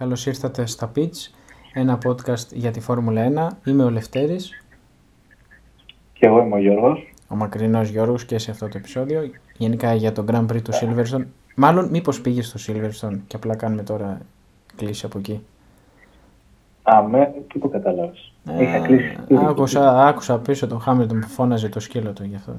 Καλώς 0.00 0.26
ήρθατε 0.26 0.66
στα 0.66 0.92
Pitch, 0.96 1.30
ένα 1.72 1.98
podcast 2.04 2.46
για 2.52 2.70
τη 2.70 2.80
Φόρμουλα 2.80 3.52
1. 3.64 3.68
Είμαι 3.70 3.84
ο 3.84 3.90
Λευτέρης. 3.90 4.64
Και 6.12 6.26
εγώ 6.26 6.40
είμαι 6.42 6.54
ο 6.54 6.58
Γιώργος. 6.58 7.12
Ο 7.28 7.34
μακρινός 7.34 7.88
Γιώργος 7.88 8.24
και 8.24 8.38
σε 8.38 8.50
αυτό 8.50 8.68
το 8.68 8.78
επεισόδιο. 8.78 9.30
Γενικά 9.56 9.94
για 9.94 10.12
το 10.12 10.24
Grand 10.28 10.46
Prix 10.46 10.62
του 10.62 10.72
Silverstone. 10.72 11.24
Μάλλον 11.56 11.88
μήπως 11.88 12.20
πήγες 12.20 12.46
στο 12.46 12.58
Silverstone 12.66 13.18
και 13.26 13.36
απλά 13.36 13.56
κάνουμε 13.56 13.82
τώρα 13.82 14.20
κλίση 14.76 15.06
από 15.06 15.18
εκεί. 15.18 15.42
Α, 16.82 17.02
με, 17.02 17.34
τι 17.52 17.58
το 17.58 17.68
κατάλαβες. 17.68 18.32
Είχα 18.58 18.78
κλείσει. 18.78 19.18
Άκουσα, 19.48 20.06
άκουσα 20.06 20.38
πίσω 20.38 20.66
τον 20.66 20.80
Χάμιλτον 20.80 21.20
που 21.20 21.28
φώναζε 21.28 21.68
το 21.68 21.80
σκύλο 21.80 22.12
του 22.12 22.24
γι' 22.24 22.36
αυτό. 22.36 22.56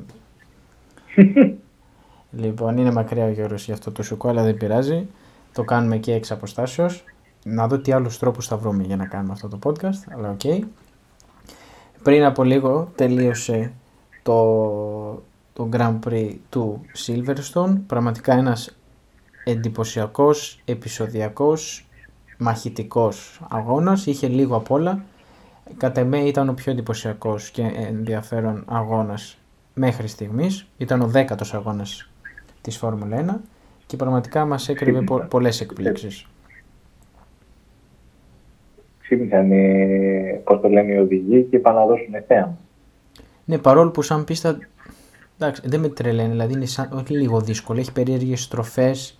λοιπόν, 2.43 2.77
είναι 2.77 2.91
μακριά 2.91 3.25
ο 3.25 3.29
Γιώργος 3.29 3.65
γι' 3.65 3.71
αυτό 3.71 3.91
το 3.91 4.03
σουκό, 4.03 4.29
αλλά 4.29 4.43
δεν 4.43 4.57
πειράζει. 4.57 5.07
Το 5.53 5.63
κάνουμε 5.63 5.97
και 5.97 6.13
εξ 6.13 6.31
αποστάσεως. 6.31 7.03
Να 7.43 7.67
δω 7.67 7.77
τι 7.79 7.91
άλλους 7.91 8.17
τρόπους 8.19 8.47
θα 8.47 8.57
βρούμε 8.57 8.83
για 8.83 8.95
να 8.95 9.05
κάνουμε 9.05 9.31
αυτό 9.33 9.47
το 9.47 9.59
podcast, 9.63 10.13
αλλά 10.15 10.29
ok. 10.29 10.39
Okay. 10.43 10.59
Πριν 12.03 12.23
από 12.23 12.43
λίγο 12.43 12.91
τελείωσε 12.95 13.73
το, 14.23 14.43
το 15.53 15.69
Grand 15.71 15.99
Prix 16.07 16.35
του 16.49 16.81
Silverstone. 17.05 17.77
Πραγματικά 17.87 18.33
ένας 18.33 18.75
εντυπωσιακός, 19.43 20.59
επεισοδιακός, 20.65 21.87
μαχητικός 22.37 23.41
αγώνας. 23.49 24.05
Είχε 24.05 24.27
λίγο 24.27 24.55
απ' 24.55 24.71
όλα. 24.71 25.03
Κατά 25.77 26.03
με 26.05 26.17
ήταν 26.19 26.49
ο 26.49 26.53
πιο 26.53 26.71
εντυπωσιακός 26.71 27.49
και 27.49 27.61
ενδιαφέρον 27.75 28.63
αγώνας 28.67 29.37
μέχρι 29.73 30.07
στιγμής. 30.07 30.67
Ήταν 30.77 31.01
ο 31.01 31.07
δέκατος 31.07 31.53
αγώνας 31.53 32.09
της 32.61 32.77
Φόρμουλα 32.77 33.17
1 33.17 33.41
και 33.85 33.95
πραγματικά 33.97 34.45
μας 34.45 34.69
έκρυβε 34.69 35.01
πο- 35.01 35.25
πολλές 35.29 35.61
εκπλήξεις. 35.61 36.25
Ξύπνησαν 39.15 39.51
οι, 39.51 40.41
πώς 40.43 40.61
το 40.61 40.69
λένε, 40.69 40.93
οι 40.93 40.97
οδηγοί 40.97 41.43
και 41.43 41.55
είπαν 41.55 41.75
να 41.75 41.85
δώσουν 41.85 42.13
θέαμα. 42.27 42.57
Ναι, 43.45 43.57
παρόλο 43.57 43.89
που 43.91 44.01
σαν 44.01 44.23
πίστα 44.23 44.57
εντάξει, 45.39 45.61
δεν 45.65 45.79
με 45.79 45.87
τρελαίνει, 45.89 46.29
δηλαδή 46.29 46.53
είναι 46.53 46.65
σαν, 46.65 46.89
όχι 46.93 47.13
λίγο 47.17 47.39
δύσκολο. 47.41 47.79
Έχει 47.79 47.91
περίεργες 47.91 48.41
στροφές, 48.43 49.19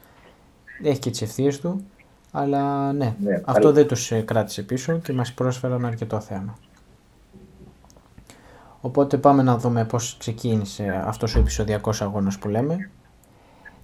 έχει 0.83 0.99
και 0.99 1.09
τις 1.09 1.21
ευθείες 1.21 1.59
του, 1.59 1.85
αλλά 2.31 2.93
ναι, 2.93 3.15
Ναι, 3.23 3.33
αυτό 3.45 3.51
αλλά- 3.67 3.71
δεν 3.71 3.87
τους 3.87 4.11
ε, 4.11 4.21
κράτησε 4.21 4.63
πίσω 4.63 4.97
και 4.97 5.13
μας 5.13 5.33
πρόσφεραν 5.33 5.85
αρκετό 5.85 6.19
θέαμα. 6.19 6.57
Οπότε 8.81 9.17
πάμε 9.17 9.43
να 9.43 9.57
δούμε 9.57 9.85
πώς 9.85 10.15
ξεκίνησε 10.19 11.03
αυτός 11.05 11.35
ο 11.35 11.39
επεισοδιακός 11.39 12.01
αγώνας 12.01 12.37
που 12.37 12.49
λέμε. 12.49 12.89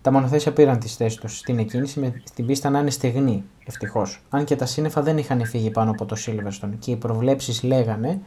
Τα 0.01 0.11
μονοθέσια 0.11 0.53
πήραν 0.53 0.79
τις 0.79 0.95
θέσεις 0.95 1.19
τους 1.19 1.37
στην 1.37 1.59
εκκίνηση 1.59 1.99
με 1.99 2.21
την 2.33 2.45
πίστα 2.45 2.69
να 2.69 2.79
είναι 2.79 2.89
στεγνή, 2.89 3.43
ευτυχώς. 3.65 4.21
Αν 4.29 4.43
και 4.43 4.55
τα 4.55 4.65
σύννεφα 4.65 5.01
δεν 5.01 5.17
είχαν 5.17 5.45
φύγει 5.45 5.69
πάνω 5.69 5.91
από 5.91 6.05
το 6.05 6.15
Silverstone 6.25 6.71
και 6.79 6.91
οι 6.91 6.95
προβλέψεις 6.95 7.63
λέγανε 7.63 8.19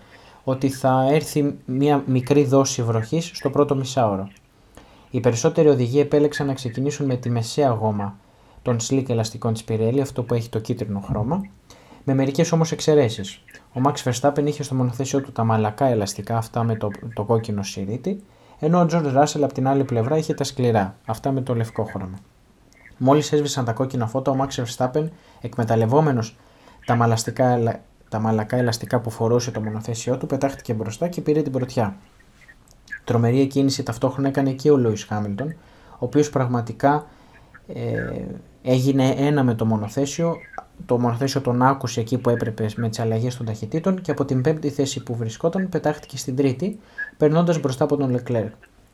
ότι 0.45 0.69
θα 0.69 1.09
έρθει 1.11 1.55
μια 1.65 2.03
μικρή 2.07 2.45
δόση 2.45 2.83
βροχής 2.83 3.31
στο 3.35 3.51
πρώτο 3.51 3.77
μισάωρο. 3.77 4.29
Οι 5.11 5.21
περισσότεροι 5.21 5.69
οδηγοί 5.69 6.01
επέλεξαν 6.01 6.47
να 6.47 6.55
ξεκινήσουν 6.55 7.07
με 7.07 7.17
τη 7.17 7.31
μεσαία 7.31 7.69
γόμα 7.69 8.17
των 8.63 8.77
slick 8.81 9.09
ελαστικών 9.09 9.53
της 9.53 9.65
Pirelli, 9.69 9.99
αυτό 10.01 10.23
που 10.23 10.35
έχει 10.35 10.49
το 10.49 10.59
κίτρινο 10.59 11.01
χρώμα, 11.01 11.49
με 12.05 12.15
μερικές 12.15 12.53
όμως 12.53 12.73
εξαιρέσεις. 12.73 13.43
Ο 13.73 13.81
Max 13.85 14.11
Verstappen 14.11 14.45
είχε 14.47 14.63
στο 14.63 14.75
μονοθέσιο 14.75 15.21
του 15.21 15.33
τα 15.33 15.45
μαλακά 15.45 15.87
ελαστικά, 15.87 16.37
αυτά 16.37 16.65
με 16.65 16.77
το, 16.77 16.91
το 17.15 17.25
κόκκινο 17.25 17.63
σιρίτι, 17.63 18.23
ενώ 18.61 18.81
ο 18.81 18.87
George 18.91 19.17
Russell 19.17 19.41
από 19.43 19.53
την 19.53 19.69
άλλη 19.69 19.85
πλευρά 19.85 20.17
είχε 20.17 20.35
τα 20.35 20.45
σκληρά, 20.45 20.97
αυτά 21.07 21.33
με 21.33 21.41
το 21.41 21.55
λευκό 21.55 21.85
χρώμα. 21.85 22.19
Μόλις 22.97 23.33
έσβησαν 23.33 23.65
τα 23.65 23.73
κόκκινα 23.73 24.07
φώτα, 24.07 24.31
ο 24.31 24.37
Max 24.39 24.65
Verstappen, 24.65 25.09
εκμεταλλευόμενος 25.41 26.37
τα, 26.87 26.95
μαλαστικά, 26.95 27.49
ελα- 27.49 27.81
τα 28.09 28.19
μαλακά 28.19 28.57
ελαστικά 28.57 29.01
που 29.01 29.11
φορούσε 29.11 29.51
το 29.51 29.61
μονοθέσιό 29.61 30.17
του, 30.17 30.27
πετάχτηκε 30.27 30.75
μπροστά 30.75 31.09
και 31.09 31.21
πήρε 31.21 31.43
την 31.43 31.53
πρωτιά. 31.53 31.97
Τρομερή 33.05 33.41
εκκίνηση 33.41 33.83
ταυτόχρονα 33.83 34.29
έκανε 34.29 34.53
και 34.53 34.71
ο 34.71 34.77
Λούις 34.77 35.05
Χάμιλτον, 35.05 35.49
ο 35.93 35.97
οποίος 35.99 36.31
πραγματικά 36.31 37.07
ε, 37.75 38.25
έγινε 38.63 39.15
ένα 39.17 39.43
με 39.43 39.55
το 39.55 39.65
μονοθέσιο. 39.65 40.37
Το 40.87 40.99
μονοθέσιο 40.99 41.41
τον 41.41 41.63
άκουσε 41.63 42.01
εκεί 42.01 42.19
που 42.19 42.31
έπρεπε 42.31 42.71
με 42.77 42.89
τις 42.89 42.99
αλλαγές 42.99 43.37
των 43.37 43.47
ταχυτήτων 43.47 44.01
και 44.01 44.11
από 44.11 44.25
την 44.25 44.41
πέμπτη 44.41 44.71
θέση 44.71 45.03
που 45.03 45.15
βρισκόταν 45.15 45.69
πετάχτηκε 45.69 46.17
στην 46.17 46.37
τρίτη, 46.37 46.79
περνώντας 47.17 47.61
μπροστά 47.61 47.85
από 47.85 47.97
τον 47.97 48.11
Λεκλέρ. 48.11 48.47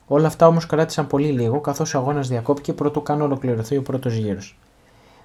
Όλα 0.07 0.27
αυτά 0.27 0.47
όμως 0.47 0.67
κράτησαν 0.67 1.07
πολύ 1.07 1.29
λίγο, 1.29 1.61
καθώς 1.61 1.95
ο 1.95 1.99
αγώνας 1.99 2.29
διακόπηκε 2.29 2.73
προτού 2.73 3.03
καν 3.03 3.21
ολοκληρωθεί 3.21 3.77
ο 3.77 3.83
πρώτος 3.83 4.15
γύρος. 4.15 4.59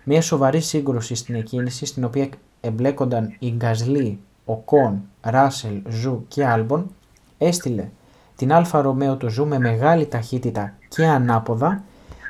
Μια 0.04 0.22
σοβαρή 0.22 0.62
σύγκρουση 0.62 1.16
στην 1.16 1.36
εκκίνηση, 1.36 1.86
στην 1.86 2.04
οποία 2.04 2.30
εμπλέκονταν 2.62 3.36
οι 3.40 3.50
Γκασλί, 3.50 4.20
Οκόν, 4.46 5.02
Ράσελ, 5.22 5.82
Ζου 5.90 6.26
και 6.28 6.46
Άλμπον, 6.46 6.92
έστειλε 7.38 7.90
την 8.36 8.54
Alfa 8.54 8.82
Romeo 8.82 9.16
του 9.16 9.30
Ζου 9.30 9.48
με 9.48 9.60
μεγάλη 9.60 10.06
ταχύτητα 10.06 10.74
και 10.88 11.06
ανάποδα 11.06 11.84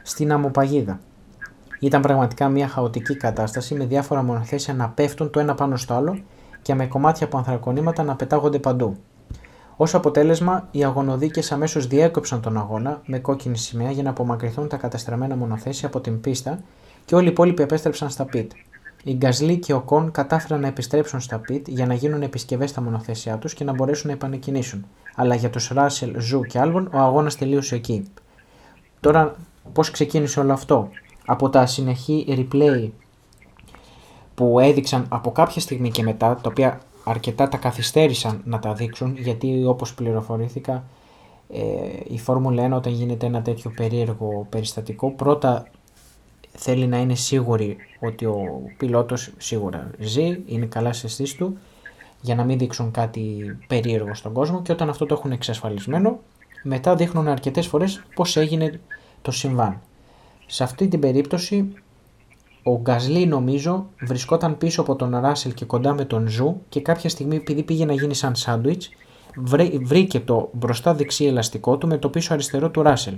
στην 0.04 0.32
αμοπαγίδα. 0.32 1.00
Ήταν 1.82 2.02
πραγματικά 2.02 2.50
μια 2.50 2.68
χαοτική 2.68 3.16
κατάσταση 3.16 3.76
με 3.76 3.86
διάφορα 3.86 4.24
μονοθέσια 4.24 4.74
να 4.74 4.90
πέφτουν 4.90 5.30
το 5.30 5.40
ένα 5.40 5.56
πάνω 5.56 5.78
στο 5.78 5.94
άλλο 5.94 6.20
και 6.62 6.74
με 6.74 6.88
κομμάτια 6.88 7.26
από 7.26 7.38
ανθρακονήματα 7.38 8.04
να 8.04 8.16
πετάγονται 8.16 8.60
παντού. 8.60 8.98
Ω 9.78 9.84
αποτέλεσμα, 9.94 10.68
οι 10.72 10.84
αγωνοδίκες 10.84 11.52
αμέσως 11.52 11.88
διέκοψαν 11.88 12.42
τον 12.42 12.58
αγώνα 12.58 13.02
με 13.06 13.20
κόκκινη 13.20 13.58
σημαία 13.58 13.92
για 13.92 14.04
να 14.04 14.10
απομακρυνθούν 14.10 14.68
τα 14.68 14.78
καταστραμμένα 14.78 15.36
μονοθέσια 15.36 15.88
από 15.88 16.02
την 16.02 16.22
πίστα 16.22 16.60
και 17.06 17.16
όλοι 17.16 17.28
οι 17.28 17.32
υπόλοιποι 17.32 17.64
επέστρεψαν 17.64 18.10
στα 18.10 18.26
πιτ. 18.26 18.52
Οι 19.04 19.14
Γκασλί 19.14 19.58
και 19.58 19.74
ο 19.74 19.82
Κον 19.82 20.12
κατάφεραν 20.12 20.62
να 20.62 20.68
επιστρέψουν 20.68 21.20
στα 21.20 21.38
πιτ 21.40 21.68
για 21.68 21.86
να 21.86 21.94
γίνουν 21.94 22.22
επισκευές 22.22 22.70
στα 22.70 22.82
μονοθέσια 22.82 23.38
τους 23.38 23.54
και 23.54 23.64
να 23.64 23.74
μπορέσουν 23.74 24.08
να 24.08 24.14
επανεκκινήσουν. 24.14 24.86
Αλλά 25.16 25.36
για 25.36 25.50
τους 25.50 25.68
Ράσελ, 25.68 26.20
Ζου 26.20 26.42
και 26.42 26.60
Άλμπον 26.60 26.90
ο 26.94 26.98
αγώνας 26.98 27.36
τελείωσε 27.36 27.76
εκεί. 27.76 28.12
Τώρα, 29.00 29.36
πώς 29.74 29.92
ξεκίνησε 29.92 30.40
όλο 30.40 30.54
αυτό; 30.54 30.90
Από 31.26 31.50
τα 31.50 31.66
συνεχή 31.66 32.26
replay 32.28 32.90
που 34.36 34.60
έδειξαν 34.60 35.06
από 35.10 35.32
κάποια 35.32 35.62
στιγμή 35.62 35.92
και 35.92 36.04
μετά, 36.04 36.36
τα 36.36 36.50
οποία 36.50 36.82
αρκετά 37.04 37.48
τα 37.48 37.58
καθυστέρησαν 37.58 38.42
να 38.46 38.60
τα 38.60 38.74
δείξουν, 38.74 39.18
γιατί 39.18 39.66
όπως 39.66 39.94
πληροφορήθηκα, 39.94 40.84
ε, 41.50 41.60
η 42.08 42.20
Φόρμουλα 42.20 42.64
1 42.64 42.72
όταν 42.76 42.94
γίνεται 42.94 43.26
ένα 43.26 43.42
τέτοιο 43.42 43.72
περίεργο 43.76 44.48
περιστατικό, 44.50 45.12
πρώτα 45.12 45.68
θέλει 46.52 46.88
να 46.88 46.98
είναι 46.98 47.16
σίγουρη 47.16 47.78
ότι 48.00 48.26
ο 48.26 48.62
πιλότος 48.78 49.32
σίγουρα 49.38 49.92
ζει, 50.00 50.40
είναι 50.46 50.66
καλά 50.66 50.94
στις 50.94 51.06
αισθήσεις 51.06 51.36
του, 51.36 51.58
για 52.22 52.36
να 52.36 52.44
μην 52.44 52.58
δείξουν 52.58 52.92
κάτι 52.92 53.58
περίεργο 53.68 54.14
στον 54.14 54.34
κόσμο 54.34 54.62
και 54.62 54.72
όταν 54.72 54.90
αυτό 54.90 55.06
το 55.06 55.14
έχουν 55.14 55.32
εξασφαλισμένο, 55.32 56.20
μετά 56.64 56.96
δείχνουν 56.96 57.28
αρκετές 57.28 57.68
φορές 57.68 58.04
πώς 58.16 58.38
έγινε 58.38 58.80
το 59.22 59.32
συμβάν. 59.32 59.82
Σε 60.54 60.64
αυτή 60.64 60.88
την 60.88 61.00
περίπτωση 61.00 61.74
ο 62.64 62.78
Γκασλί 62.82 63.26
νομίζω 63.26 63.86
βρισκόταν 64.02 64.58
πίσω 64.58 64.82
από 64.82 64.96
τον 64.96 65.18
Ράσελ 65.20 65.54
και 65.54 65.66
κοντά 65.66 65.94
με 65.94 66.06
τον 66.06 66.28
Ζου 66.28 66.56
και 66.70 66.82
κάποια 66.82 67.10
στιγμή 67.10 67.36
επειδή 67.36 67.64
πήγε 67.64 67.86
να 67.86 67.94
γίνει 67.94 68.14
σαν 68.14 68.36
σάντουιτς 68.36 68.90
βρέ- 69.38 69.84
βρήκε 69.86 70.20
το 70.20 70.50
μπροστά 70.52 70.94
δεξί 70.94 71.26
ελαστικό 71.26 71.78
του 71.78 71.88
με 71.88 71.98
το 71.98 72.10
πίσω 72.10 72.34
αριστερό 72.34 72.70
του 72.70 72.82
Ράσελ. 72.82 73.14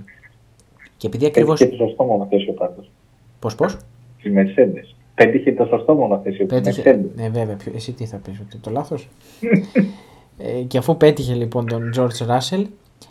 Και 0.98 1.08
επειδή 1.08 1.26
ακριβώς... 1.26 1.60
Πέτυχε 1.60 1.78
το 1.78 1.88
σωστό 1.88 2.04
μονοθέσιο 2.04 2.54
πάντως. 2.54 2.92
Πώς 3.40 3.56
πώς; 3.56 3.78
Τη 4.22 4.32
Mercedes. 4.36 4.96
Πέτυχε 5.16 5.52
το 5.54 5.66
σωστό 5.66 5.94
μονοθέσιο 5.94 6.46
τη 6.46 6.54
Πέτυχε. 6.56 6.82
Mercedes. 6.86 7.16
Ναι, 7.16 7.30
βέβαια. 7.30 7.56
ποιο- 7.56 7.72
Εσύ 7.76 7.92
τι 7.92 8.06
θα 8.06 8.18
πεις, 8.18 8.40
ότι 8.40 8.58
το 8.58 8.72
λάθος; 8.72 9.10
ε, 10.38 10.62
και 10.68 10.78
αφού 10.78 10.98
πέτυχε 10.98 11.34
λοιπόν 11.34 11.66
τον 11.68 11.92
George 11.98 12.28
Russell, 12.28 12.64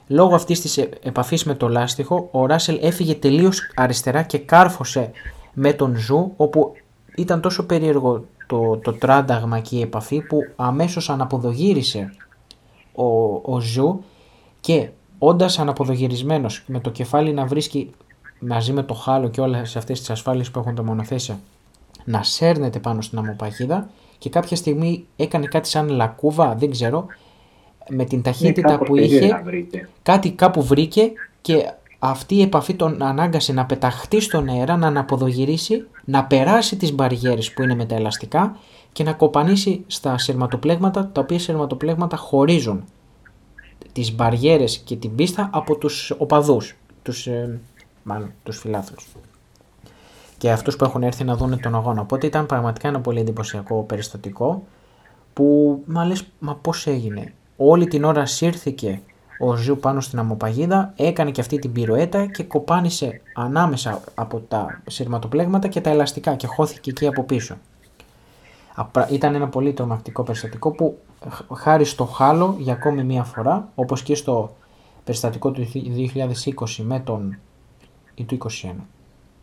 λόγω 0.07 0.35
αυτής 0.35 0.61
της 0.61 0.79
ε- 0.79 0.89
επαφής 1.03 1.45
με 1.45 1.55
το 1.55 1.69
λάστιχο, 1.69 2.29
ο 2.33 2.45
Russell 2.49 2.79
έφυγε 2.81 3.15
τελείως 3.15 3.61
αριστερά 3.75 4.23
και 4.23 4.39
κάρφωσε 4.39 5.11
με 5.53 5.73
τον 5.73 5.97
Ζου, 5.97 6.33
όπου 6.37 6.73
ήταν 7.17 7.41
τόσο 7.41 7.67
περίεργο 7.67 8.25
το, 8.47 8.77
το 8.77 8.93
τράνταγμα 8.93 9.61
και 9.61 9.77
η 9.77 9.81
επαφή 9.81 10.21
που 10.21 10.39
αμέσως 10.57 11.11
αναποδογύρισε 11.11 12.15
ο, 12.93 13.05
ο 13.55 13.61
Ζου 13.61 14.03
και 14.61 14.89
όντας 15.19 15.59
αναποδογυρισμένος 15.59 16.65
με 16.67 16.81
το 16.81 16.91
κεφάλι 16.91 17.33
να 17.33 17.47
βρίσκει 17.47 17.91
μαζί 18.39 18.73
με 18.73 18.83
το 18.83 18.95
χάλο 18.95 19.29
και 19.29 19.41
όλες 19.41 19.77
αυτές 19.77 19.99
τις 19.99 20.11
ασφάλειες 20.11 20.51
που 20.51 20.59
έχουν 20.59 20.75
τα 20.75 20.83
μονοθέσια 20.83 21.39
να 22.05 22.23
σέρνεται 22.23 22.79
πάνω 22.79 23.01
στην 23.01 23.19
αμμοπαγίδα 23.19 23.91
και 24.19 24.29
κάποια 24.31 24.57
στιγμή 24.57 25.07
έκανε 25.17 25.47
κάτι 25.47 25.69
σαν 25.69 25.89
λακκούβα, 25.89 26.55
δεν 26.55 26.71
ξέρω, 26.71 27.07
με 27.89 28.05
την 28.05 28.23
ταχύτητα 28.23 28.69
Ναι, 28.69 28.73
κάπως 28.73 28.89
που 28.89 28.95
περίεργα 28.95 29.27
είχε, 29.27 29.43
βρήκε. 29.45 29.89
κάτι 30.03 30.31
κάπου 30.33 30.63
βρήκε 30.63 31.13
και 31.41 31.73
αυτή 31.99 32.35
η 32.35 32.43
επαφή 32.43 32.75
τον 32.75 33.03
ανάγκασε 33.03 33.53
να 33.53 33.67
πεταχτεί 33.67 34.21
στον 34.21 34.49
αέρα, 34.49 34.77
να 34.77 34.87
αναποδογυρίσει, 34.87 35.87
να 36.05 36.25
περάσει 36.25 36.77
τις 36.77 36.93
μπαριέρες 36.93 37.53
που 37.53 37.63
είναι 37.63 37.75
με 37.75 37.85
τα 37.85 37.95
ελαστικά 37.95 38.57
και 38.93 39.03
να 39.05 39.13
κοπανίσει 39.13 39.85
στα 39.87 40.19
σειρματοπλέγματα, 40.19 41.11
τα 41.13 41.21
οποία 41.21 41.39
σειρματοπλέγματα 41.39 42.17
χωρίζουν 42.17 42.85
τις 43.93 44.15
μπαριέρες 44.15 44.79
και 44.79 44.97
την 44.97 45.15
πίστα 45.15 45.51
από 45.53 45.77
τους 45.77 46.11
οπαδούς, 46.19 46.77
τους, 47.03 47.27
ε, 47.27 47.61
μάλλον 48.03 48.33
τους 48.43 48.59
φιλάθλους. 48.59 49.07
και 50.39 50.51
αυτούς 50.51 50.77
που 50.77 50.85
έχουν 50.85 51.03
έρθει 51.03 51.25
να 51.25 51.37
δουν 51.37 51.61
τον 51.61 51.75
αγώνα. 51.75 52.01
Οπότε 52.01 52.27
ήταν 52.27 52.47
πραγματικά 52.47 52.89
ένα 52.89 53.01
πολύ 53.01 53.21
εντυπωσιακό 53.21 53.83
περιστατικό 53.83 54.65
που 55.33 55.79
μα 55.87 56.05
λες, 56.05 56.25
μα 56.39 56.55
πώς 56.55 56.87
έγινε. 56.87 57.33
Όλη 57.65 57.87
την 57.87 58.05
ώρα 58.05 58.27
σύρθηκε 58.27 59.01
ο 59.39 59.57
Ζου 59.57 59.79
πάνω 59.79 60.01
στην 60.01 60.19
αμμοπαγίδα, 60.19 60.93
έκανε 60.97 61.31
και 61.31 61.41
αυτή 61.41 61.59
την 61.59 61.73
πιρουέτα 61.73 62.27
και 62.27 62.43
κοπάνισε 62.43 63.21
ανάμεσα 63.35 64.01
από 64.15 64.41
τα 64.49 64.83
συρματοπλέγματα 64.87 65.69
και 65.69 65.81
τα 65.81 65.91
ελαστικά 65.91 66.35
και 66.35 66.47
χώθηκε 66.47 66.91
εκεί 66.91 67.07
από 67.07 67.23
πίσω. 67.23 67.57
Ήταν 69.11 69.35
ένα 69.35 69.49
πολύ 69.49 69.73
τρομακτικό 69.73 70.23
περιστατικό 70.23 70.71
που 70.71 70.99
χάρη 71.55 71.85
στο 71.85 72.05
χάλο 72.05 72.57
για 72.59 72.73
ακόμη 72.73 73.05
μία 73.05 73.25
φορά, 73.25 73.69
όπως 73.75 74.03
και 74.03 74.15
στο 74.15 74.57
περιστατικό 75.05 75.51
του 75.51 75.69
2020 75.73 76.83
με 76.83 77.01
τον 77.01 77.39
ή 78.15 78.25
του 78.25 78.39
21. 78.41 78.49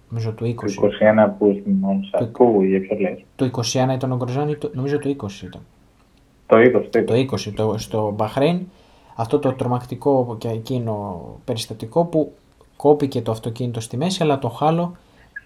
Νομίζω 0.09 0.31
του 0.31 0.45
20. 0.45 0.53
Το 0.55 0.89
21 1.27 1.31
που 1.37 1.61
θυμόμουν 1.63 2.09
το... 2.19 2.25
πού, 2.25 2.63
για 2.63 2.79
ποιο 2.79 2.97
λες. 2.99 3.23
Το 3.35 3.49
21 3.89 3.93
ήταν 3.93 4.11
ο 4.11 4.15
Γκροζάνη, 4.15 4.57
νομίζω 4.73 4.99
το 4.99 5.09
20 5.09 5.13
ήταν. 5.43 5.61
Το 6.49 6.57
20. 6.57 7.03
Το 7.05 7.13
20, 7.13 7.53
το, 7.55 7.77
στο 7.77 8.13
Μπαχρέιν, 8.15 8.61
αυτό 9.15 9.39
το 9.39 9.53
τρομακτικό 9.53 10.35
και 10.39 10.47
εκείνο 10.47 11.21
περιστατικό 11.45 12.05
που 12.05 12.33
κόπηκε 12.75 13.21
το 13.21 13.31
αυτοκίνητο 13.31 13.79
στη 13.79 13.97
μέση, 13.97 14.23
αλλά 14.23 14.39
το 14.39 14.49
χάλο 14.49 14.95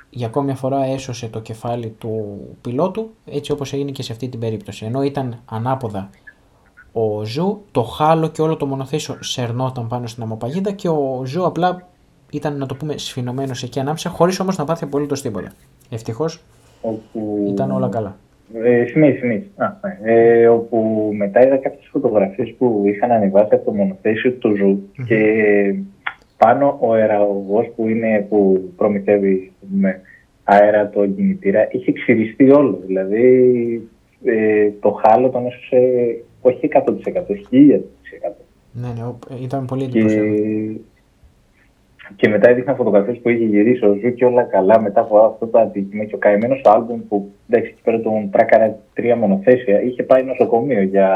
για 0.09 0.27
ακόμη 0.27 0.45
μια 0.45 0.55
φορά 0.55 0.85
έσωσε 0.85 1.27
το 1.27 1.39
κεφάλι 1.39 1.89
του 1.89 2.39
πιλότου, 2.61 3.09
έτσι 3.25 3.51
όπως 3.51 3.73
έγινε 3.73 3.91
και 3.91 4.03
σε 4.03 4.11
αυτή 4.11 4.29
την 4.29 4.39
περίπτωση. 4.39 4.85
Ενώ 4.85 5.03
ήταν 5.03 5.41
ανάποδα 5.45 6.09
ο 6.91 7.25
Ζου, 7.25 7.61
το 7.71 7.83
halo 7.83 8.27
και 8.27 8.41
όλο 8.41 8.57
το 8.57 8.65
μονοθέσιο 8.65 9.17
σερνόταν 9.19 9.88
πάνω 9.88 10.07
στην 10.07 10.23
αμμοπαγίδα 10.24 10.71
και 10.71 10.89
ο 10.89 11.21
Ζου 11.25 11.45
απλά 11.45 11.88
ήταν 12.29 12.57
να 12.57 12.65
το 12.65 12.75
πούμε 12.75 12.97
σφηνωμένος 12.98 13.63
εκεί 13.63 13.79
ανάμεσα, 13.79 14.09
χωρίς 14.09 14.39
όμως 14.39 14.57
να 14.57 14.65
πάθει 14.65 14.83
απολύτως 14.83 15.21
τίποτα. 15.21 15.51
Ευτυχώς 15.89 16.41
όπου... 16.81 17.45
ήταν 17.50 17.71
όλα 17.71 17.89
καλά. 17.89 18.17
Ε, 18.63 18.86
συνέχισε, 18.86 19.25
ναι. 19.25 19.44
Ε, 20.04 20.48
όπου 20.48 21.10
μετά 21.18 21.45
είδα 21.45 21.57
κάποιες 21.57 21.90
φωτογραφίες 21.92 22.54
που 22.57 22.84
είχαν 22.86 23.12
ανεβάσει 23.12 23.54
από 23.54 23.66
το 23.66 23.72
μονοθέσιο 23.72 24.31
του 24.31 24.56
Ζου 24.56 24.90
και 25.06 25.19
πάνω 26.38 26.78
ο 26.80 26.94
αεραγωγός 26.94 27.72
που, 27.75 27.88
είναι, 27.88 28.25
που 28.30 28.69
προμηθεύει 28.75 29.51
με 29.60 30.01
αέρα 30.44 30.90
το 30.90 31.07
κινητήρα 31.07 31.68
είχε 31.72 31.92
ξυριστεί 31.92 32.51
όλο. 32.51 32.81
Δηλαδή 32.86 33.28
ε, 34.24 34.69
το 34.80 34.92
halo 34.92 35.30
τον 35.30 35.46
έσωσε 35.46 35.80
όχι 36.42 36.69
100%, 36.74 36.80
1000%. 36.80 36.94
Ναι, 38.72 38.88
ναι, 38.88 39.38
ήταν 39.44 39.66
πολύ 39.66 39.84
εντυπωσιακό. 39.84 40.34
Και, 40.34 40.80
και 42.15 42.27
μετά 42.27 42.50
έδειχναν 42.50 42.75
φωτογραφίες 42.75 43.17
που 43.17 43.29
είχε 43.29 43.45
γυρίσει 43.45 43.85
ο 43.85 43.94
Ζου 43.94 44.13
και 44.13 44.25
όλα 44.25 44.44
καλά 44.44 44.81
μετά 44.81 45.01
από 45.01 45.17
αυτό 45.19 45.47
το 45.47 45.59
ατύχημα. 45.59 46.03
Και 46.03 46.15
ο 46.15 46.17
καημένος 46.18 46.56
ο 46.63 46.70
Άλμπον 46.70 47.07
που 47.07 47.31
εντάξει, 47.50 47.71
εκεί 47.73 47.81
πέρα 47.81 48.00
τον 48.00 48.29
τράκαραν 48.31 48.80
τρία 48.94 49.15
μονοθέσια 49.15 49.81
είχε 49.81 50.03
πάει 50.03 50.23
νοσοκομείο 50.23 50.81
για, 50.81 51.09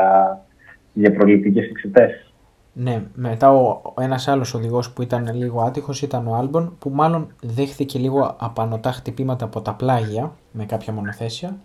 για 0.94 1.12
προληπτικές 1.12 1.70
εξετάσεις. 1.70 2.32
Ναι, 2.74 3.02
μετά 3.14 3.52
ο, 3.52 3.82
ο 3.96 4.02
ένας 4.02 4.28
άλλος 4.28 4.54
οδηγός 4.54 4.94
που 4.94 5.02
ήταν 5.02 5.30
λίγο 5.34 5.62
άτυχος 5.62 6.02
ήταν 6.02 6.28
ο 6.28 6.36
Άλμπον 6.36 6.76
που 6.80 6.90
μάλλον 6.90 7.28
δέχθηκε 7.42 8.00
λίγο 8.00 8.36
απανοτά 8.40 8.92
χτυπήματα 8.92 9.46
από 9.46 9.62
τα 9.62 9.74
πλάγια 9.74 10.32
με 10.52 10.66
κάποια 10.66 10.94
μονοθέσια 10.94 11.58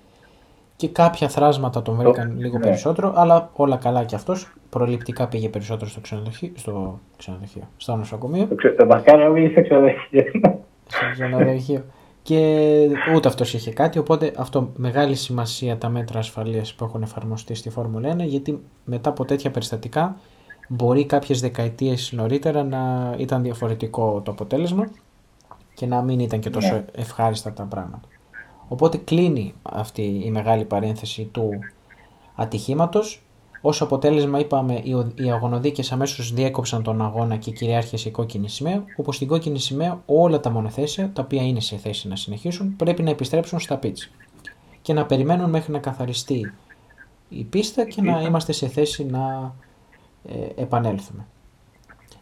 και 0.82 0.88
κάποια 0.88 1.28
θράσματα 1.28 1.82
τον 1.82 1.96
βρήκαν 1.96 2.34
λίγο 2.38 2.58
ναι. 2.58 2.64
περισσότερο, 2.64 3.12
αλλά 3.16 3.50
όλα 3.52 3.76
καλά 3.76 4.04
και 4.04 4.14
αυτός. 4.14 4.52
Προληπτικά 4.70 5.28
πήγε 5.28 5.48
περισσότερο 5.48 5.90
στο 5.90 6.00
ξενοδοχείο, 6.00 6.52
στο, 6.54 7.00
ξενοδοχείο, 7.16 7.62
στο 7.76 7.96
νοσοκομείο. 7.96 8.48
Το 8.76 8.86
Μπακάρο 8.86 9.32
πήγε 9.32 9.48
στο 9.48 9.62
ξενοδοχείο. 9.62 10.24
Στο 10.86 11.10
ξενοδοχείο. 11.12 11.84
Και 12.22 12.88
ούτε 13.14 13.28
αυτός 13.28 13.54
είχε 13.54 13.72
κάτι, 13.72 13.98
οπότε 13.98 14.32
αυτό 14.36 14.72
μεγάλη 14.76 15.14
σημασία 15.14 15.76
τα 15.76 15.88
μέτρα 15.88 16.18
ασφαλείας 16.18 16.74
που 16.74 16.84
έχουν 16.84 17.02
εφαρμοστεί 17.02 17.54
στη 17.54 17.70
Φόρμουλα 17.70 18.14
1, 18.14 18.18
γιατί 18.18 18.60
μετά 18.84 19.10
από 19.10 19.24
τέτοια 19.24 19.50
περιστατικά 19.50 20.16
μπορεί 20.68 21.06
κάποιες 21.06 21.40
δεκαετίες 21.40 22.12
νωρίτερα 22.12 22.62
να 22.64 23.14
ήταν 23.18 23.42
διαφορετικό 23.42 24.20
το 24.24 24.30
αποτέλεσμα 24.30 24.88
και 25.74 25.86
να 25.86 26.02
μην 26.02 26.20
ήταν 26.20 26.40
και 26.40 26.50
τόσο 26.50 26.74
ναι. 26.74 26.84
ευχάριστα 26.94 27.52
τα 27.52 27.62
πράγματα. 27.62 28.08
Οπότε 28.72 28.96
κλείνει 28.96 29.54
αυτή 29.62 30.20
η 30.24 30.30
μεγάλη 30.30 30.64
παρένθεση 30.64 31.24
του 31.32 31.50
ατυχήματος. 32.34 33.22
Ως 33.60 33.82
αποτέλεσμα 33.82 34.38
είπαμε 34.38 34.82
οι 35.14 35.30
αγωνοδίκες 35.30 35.92
αμέσως 35.92 36.32
διέκοψαν 36.32 36.82
τον 36.82 37.02
αγώνα 37.02 37.36
και 37.36 37.50
κυριάρχησε 37.50 38.08
η 38.08 38.12
κόκκινη 38.12 38.48
σημαία, 38.48 38.84
όπου 38.96 39.12
στην 39.12 39.28
κόκκινη 39.28 39.58
σημαία 39.58 40.02
όλα 40.06 40.40
τα 40.40 40.50
μονοθέσια, 40.50 41.10
τα 41.12 41.22
οποία 41.22 41.42
είναι 41.42 41.60
σε 41.60 41.76
θέση 41.76 42.08
να 42.08 42.16
συνεχίσουν, 42.16 42.76
πρέπει 42.76 43.02
να 43.02 43.10
επιστρέψουν 43.10 43.60
στα 43.60 43.76
πίτς 43.76 44.10
και 44.82 44.92
να 44.92 45.06
περιμένουν 45.06 45.50
μέχρι 45.50 45.72
να 45.72 45.78
καθαριστεί 45.78 46.52
η 47.28 47.44
πίστα 47.44 47.84
και 47.84 48.02
να 48.02 48.20
είμαστε 48.20 48.52
σε 48.52 48.68
θέση 48.68 49.04
να 49.04 49.54
ε, 50.24 50.62
επανέλθουμε. 50.62 51.26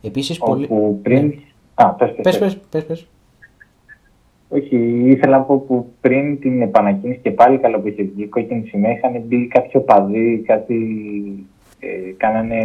Επίσης, 0.00 0.38
πολύ... 0.38 0.69
πριν... 1.02 1.26
Ναι. 1.26 1.35
Α, 1.75 1.94
πες, 1.94 2.11
πες, 2.23 2.38
πες, 2.38 2.58
πες, 2.70 2.85
πες. 2.85 3.06
Όχι, 4.52 4.76
ήθελα 5.05 5.38
να 5.38 5.43
πω 5.43 5.58
που 5.58 5.93
πριν 6.00 6.41
την 6.41 6.62
επανακίνηση 6.62 7.20
και 7.23 7.31
πάλι 7.31 7.58
καλά 7.58 7.79
που 7.79 7.88
είχε 7.88 8.02
βγει 8.02 8.23
η 8.23 8.26
κόκκινη 8.26 8.67
σημαία 8.67 8.93
είχαν 8.93 9.23
μπει 9.26 9.47
κάποιο 9.47 9.81
παδί, 9.81 10.43
κάτι 10.47 10.76
ε, 11.81 12.12
κάνανε, 12.17 12.56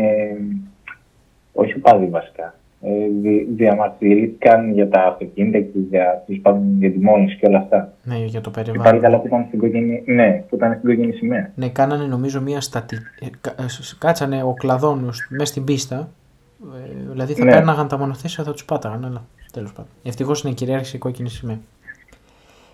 όχι 1.53 1.79
παδί 1.79 2.05
βασικά, 2.05 2.55
ε, 2.81 2.89
διαμαρτυρήθηκαν 3.55 4.73
για 4.73 4.89
τα 4.89 5.03
αυτοκίνητα 5.03 5.59
και 5.59 5.79
για, 5.89 6.23
για 6.79 6.91
τη 6.91 6.99
μόνηση 6.99 7.37
και 7.37 7.45
όλα 7.45 7.57
αυτά. 7.57 7.93
Ναι, 8.03 8.15
για 8.25 8.41
το 8.41 8.49
περιβάλλον. 8.49 8.83
Και 8.83 8.89
πάλι 8.89 9.01
καλά 9.01 9.19
που 9.19 9.27
ήταν 9.27 9.45
στην 9.47 9.59
κόκκινη, 9.59 10.03
ναι, 10.05 10.43
που 10.49 10.55
ήταν 10.55 10.73
στην 10.73 10.89
κόκκινη 10.89 11.11
σημαία. 11.11 11.51
Ναι, 11.55 11.69
κάνανε 11.69 12.05
νομίζω 12.05 12.41
μια 12.41 12.61
στατική, 12.61 13.03
ε, 13.19 13.25
ε, 13.47 13.65
κάτσανε 13.97 14.43
ο 14.43 14.53
κλαδόνος 14.53 15.27
μέσα 15.29 15.45
στην 15.45 15.63
πίστα, 15.63 16.09
ε, 16.74 17.10
δηλαδή 17.10 17.34
θα 17.34 17.44
ναι. 17.44 17.52
πέρναγαν 17.52 17.88
τα 17.88 17.98
μονοθέσια, 17.98 18.44
θα 18.44 18.52
τους 18.52 18.66
πάταγαν, 18.66 19.06
αλλά 19.06 19.25
τέλος 19.52 19.74
πάντων. 19.74 19.92
Ευτυχώς 20.04 20.44
είναι 20.44 20.54
κυριάρχηση 20.54 20.96
η 20.96 21.00
κόκκινη 21.00 21.30
σημαία. 21.30 21.60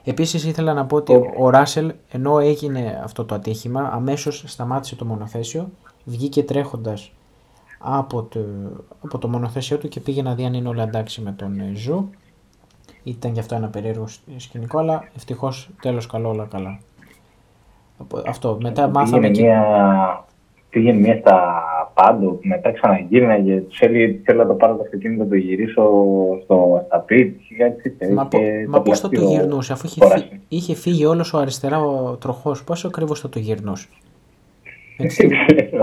Επίσης 0.04 0.46
ήθελα 0.46 0.74
να 0.74 0.86
πω 0.86 0.96
ότι 0.96 1.14
ο 1.38 1.50
Ράσελ, 1.50 1.94
ενώ 2.12 2.40
έγινε 2.40 3.02
αυτό 3.04 3.26
το 3.26 3.36
ατύχημα, 3.36 3.90
αμέσως 3.94 4.44
σταμάτησε 4.48 4.96
το 4.96 5.06
μονοθέσιο, 5.06 5.70
βγήκε 6.04 6.44
τρέχοντας 6.44 7.12
από 7.80 8.24
το, 8.24 8.40
από 9.04 9.18
το 9.18 9.28
μονοθέσιο 9.28 9.78
του 9.78 9.88
και 9.88 10.00
πήγε 10.00 10.22
να 10.22 10.36
δει 10.36 10.46
αν 10.46 10.54
είναι 10.54 10.68
όλα 10.68 10.84
εντάξει 10.84 11.22
με 11.22 11.32
τον 11.32 11.60
ε, 11.60 11.72
Ζου. 11.76 12.10
Ήταν 13.04 13.34
γι' 13.34 13.40
αυτό 13.40 13.56
ένα 13.56 13.68
περίεργο 13.68 14.08
σκηνικό, 14.38 14.80
αλλά 14.80 15.04
ευτυχώς 15.16 15.70
τέλος 15.82 16.08
καλό 16.08 16.30
όλα 16.30 16.46
καλά. 16.46 16.80
Αυτό. 18.26 18.58
Μετά 18.62 18.88
μάθαμε. 18.88 19.30
Πήγαινε, 19.30 19.36
και... 19.36 19.42
μια, 19.42 20.26
πήγαινε 20.70 21.00
μια 21.00 21.18
στα 21.18 21.64
πάντο, 21.94 22.40
μετά 22.42 22.72
ξαναγύρναγε. 22.72 23.56
Του 23.56 23.76
έλεγε 23.80 24.20
θέλω 24.24 24.42
να 24.42 24.48
το 24.48 24.54
πάρω 24.54 24.76
το 24.76 24.82
αυτοκίνητο 24.82 25.24
να 25.24 25.30
το 25.30 25.36
γυρίσω 25.36 25.84
στο, 26.44 26.86
στα 26.86 27.06
Μα, 28.14 28.28
μα 28.68 28.82
πώς 28.82 29.00
θα 29.00 29.10
το 29.10 29.22
γυρνούσε, 29.22 29.74
αφού 29.74 29.86
είχε, 29.88 30.08
φύ, 30.08 30.40
είχε 30.48 30.76
φύγει 30.76 31.06
όλος 31.06 31.34
ο 31.34 31.38
αριστερά 31.38 31.80
ο 31.80 32.16
τροχός, 32.16 32.64
πόσο 32.64 32.88
ακριβώς 32.88 33.20
θα 33.20 33.30
το 33.30 33.40
γυρνούσε; 33.40 33.88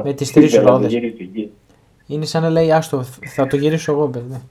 με 0.03 0.13
τις 0.13 0.33
τρεις 0.33 0.57
ρόδες. 0.57 0.93
Είναι 2.07 2.25
σαν 2.25 2.43
να 2.43 2.49
λέει, 2.51 2.73
άστο, 2.73 3.03
θα 3.35 3.47
το 3.47 3.57
γυρίσω 3.57 3.93
εγώ, 3.93 4.09
παιδί. 4.09 4.43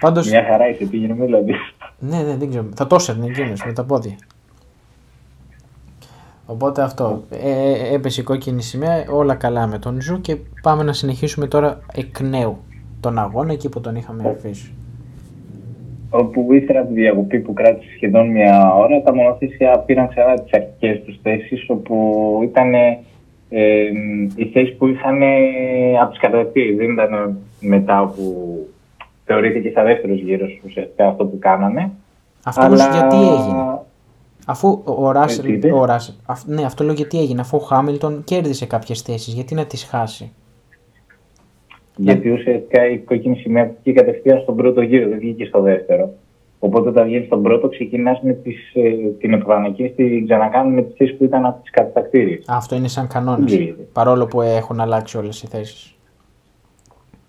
Πάντως... 0.00 0.30
Μια 0.30 0.44
χαρά 0.44 0.68
είσαι, 0.68 0.84
πήγαινε 0.84 1.14
με 1.14 1.24
δηλαδή. 1.24 1.54
Ναι, 1.98 2.22
ναι, 2.22 2.36
δεν 2.36 2.48
ξέρω. 2.48 2.68
Θα 2.74 2.86
το 2.86 2.94
έσαιρνε 2.94 3.26
εκείνος 3.26 3.64
με 3.66 3.72
τα 3.72 3.84
πόδια. 3.84 4.16
Οπότε 6.50 6.82
αυτό. 6.82 7.22
Ε, 7.30 7.50
ε, 7.50 7.94
έπεσε 7.94 8.20
η 8.20 8.24
κόκκινη 8.24 8.62
σημαία, 8.62 9.04
όλα 9.10 9.34
καλά 9.34 9.66
με 9.66 9.78
τον 9.78 10.00
Ζου 10.00 10.20
και 10.20 10.36
πάμε 10.62 10.82
να 10.82 10.92
συνεχίσουμε 10.92 11.46
τώρα 11.46 11.80
εκ 11.94 12.20
νέου 12.20 12.58
τον 13.00 13.18
αγώνα 13.18 13.52
εκεί 13.52 13.68
που 13.68 13.80
τον 13.80 13.96
είχαμε 13.96 14.28
αφήσει. 14.28 14.74
Όπου 16.10 16.52
μετά 16.52 16.84
τη 16.84 16.92
διακοπή 16.92 17.38
που 17.38 17.52
κράτησε 17.52 17.90
σχεδόν 17.94 18.30
μια 18.30 18.74
ώρα, 18.74 19.02
τα 19.02 19.14
μονοθέσια 19.14 19.78
πήραν 19.78 20.08
ξανά 20.08 20.34
τις 20.34 20.52
αρχικές 20.52 21.02
τους 21.04 21.18
θέσεις, 21.22 21.64
όπου 21.68 22.40
ήταν 22.42 22.74
ε, 22.74 22.98
οι 24.34 24.44
θέσεις 24.52 24.76
που 24.76 24.86
είχαν 24.86 25.20
από 26.00 26.10
τις 26.10 26.20
κατευθείαν. 26.20 26.76
Δεν 26.76 26.90
ήταν 26.90 27.38
μετά 27.60 28.12
που 28.16 28.56
θεωρήθηκε 29.24 29.70
στα 29.70 29.82
δεύτερος 29.82 30.20
γύρος 30.20 30.60
ουσιαστικά 30.66 31.06
αυτό 31.06 31.24
που 31.24 31.38
κάνανε. 31.38 31.90
Αυτός 32.44 32.64
αλλά... 32.64 32.90
γιατί 32.92 33.16
έγινε; 33.16 33.80
Αφού 34.50 34.82
ο 34.84 35.10
Ράσελ. 35.10 35.72
Ο 35.72 35.84
Ράσελ 35.84 36.14
ναι, 36.46 36.62
αυτό 36.64 36.84
λέω 36.84 36.94
γιατί 36.94 37.18
έγινε. 37.18 37.40
Αφού 37.40 37.56
ο 37.56 37.60
Χάμιλτον 37.60 38.24
κέρδισε 38.24 38.66
κάποιες 38.66 39.02
θέσεις, 39.02 39.34
γιατί 39.34 39.54
να 39.54 39.64
τις 39.64 39.84
χάσει; 39.84 40.32
Γιατί 41.96 42.30
ουσιαστικά 42.30 42.90
η 42.90 42.98
κόκκινη 42.98 43.36
σημαία 43.36 43.64
βγήκε 43.64 43.92
κατευθείαν 43.92 44.40
στον 44.40 44.56
πρώτο 44.56 44.80
γύρο, 44.80 45.08
δεν 45.08 45.18
βγήκε 45.18 45.44
στο 45.44 45.60
δεύτερο. 45.60 46.12
Οπότε 46.58 46.88
όταν 46.88 47.06
βγαίνει 47.06 47.24
στον 47.24 47.42
πρώτο, 47.42 47.68
ξεκινάς 47.68 48.20
με 48.22 48.32
τις, 48.32 48.74
ε, 48.74 48.90
την 49.18 49.32
επανακίνηση, 49.32 49.94
την 49.94 50.26
ξανακάνει 50.26 50.74
με 50.74 50.82
τις 50.82 50.94
θέσεις 50.96 51.16
που 51.16 51.24
ήταν 51.24 51.46
από 51.46 51.62
τις 51.62 51.70
κατακτήριε. 51.70 52.38
Αυτό 52.46 52.74
είναι 52.76 52.88
σαν 52.88 53.06
κανόνα. 53.06 53.46
Παρόλο 53.92 54.26
που 54.26 54.40
έχουν 54.40 54.80
αλλάξει 54.80 55.16
όλες 55.16 55.42
οι 55.42 55.46
θέσεις. 55.46 55.94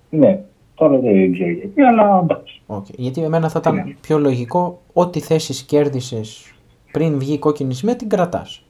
Ναι. 0.09 0.39
Τώρα 0.75 0.97
δεν 0.97 1.33
ξέρω 1.33 1.49
γιατί, 1.49 1.81
αλλά 1.81 2.19
εντάξει. 2.23 2.61
Okay. 2.67 2.95
Γιατί 2.97 3.23
εμένα 3.23 3.49
θα 3.49 3.59
ήταν 3.59 3.95
πιο 4.01 4.19
λογικό 4.19 4.81
ό,τι 4.93 5.19
θέσεις 5.19 5.63
κέρδισες 5.63 6.53
πριν 6.91 7.19
βγει 7.19 7.33
η 7.33 7.39
κόκκινη 7.39 7.73
σημαία 7.73 7.95
την 7.95 8.09
κρατάς. 8.09 8.63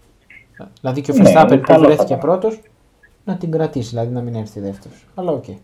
Δηλαδή 0.82 1.02
και 1.02 1.12
ο 1.12 1.16
Verstappen 1.18 1.50
ναι, 1.50 1.58
που 1.58 1.80
βρέθηκε 1.80 2.16
πρώτος 2.16 2.62
να 3.26 3.38
την 3.38 3.52
κρατήσει, 3.52 3.90
δηλαδή 3.90 4.14
να 4.14 4.22
μην 4.22 4.36
έρθει 4.36 4.60
δεύτερος. 4.60 5.06
Αλλά 5.16 5.32
ok. 5.32 5.44
Okay. 5.48 5.56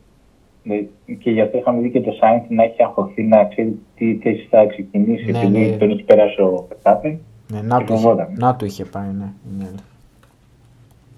Ναι, 0.63 0.75
και 1.19 1.31
γι' 1.31 1.41
αυτό 1.41 1.57
είχαμε 1.57 1.81
δει 1.81 1.91
και 1.91 2.01
το 2.01 2.11
Σάινθ 2.11 2.45
να 2.49 2.63
έχει 2.63 2.83
αγχωθεί 2.83 3.23
να 3.23 3.45
ξέρει 3.45 3.79
τι 3.95 4.15
θέση 4.15 4.47
θα 4.49 4.65
ξεκινήσει, 4.65 5.31
ναι, 5.31 5.37
επειδή 5.37 5.59
ναι. 5.59 5.77
τον 5.77 5.91
έχει 5.91 6.03
περάσει 6.03 6.41
ο 6.41 6.67
Verstappen. 6.69 7.17
Ναι, 7.51 7.61
να, 7.61 7.83
του 7.83 7.93
είχε, 7.93 8.27
να 8.35 8.55
του 8.55 8.65
είχε 8.65 8.85
πάει, 8.85 9.07
ναι. 9.07 9.33
ναι. 9.57 9.67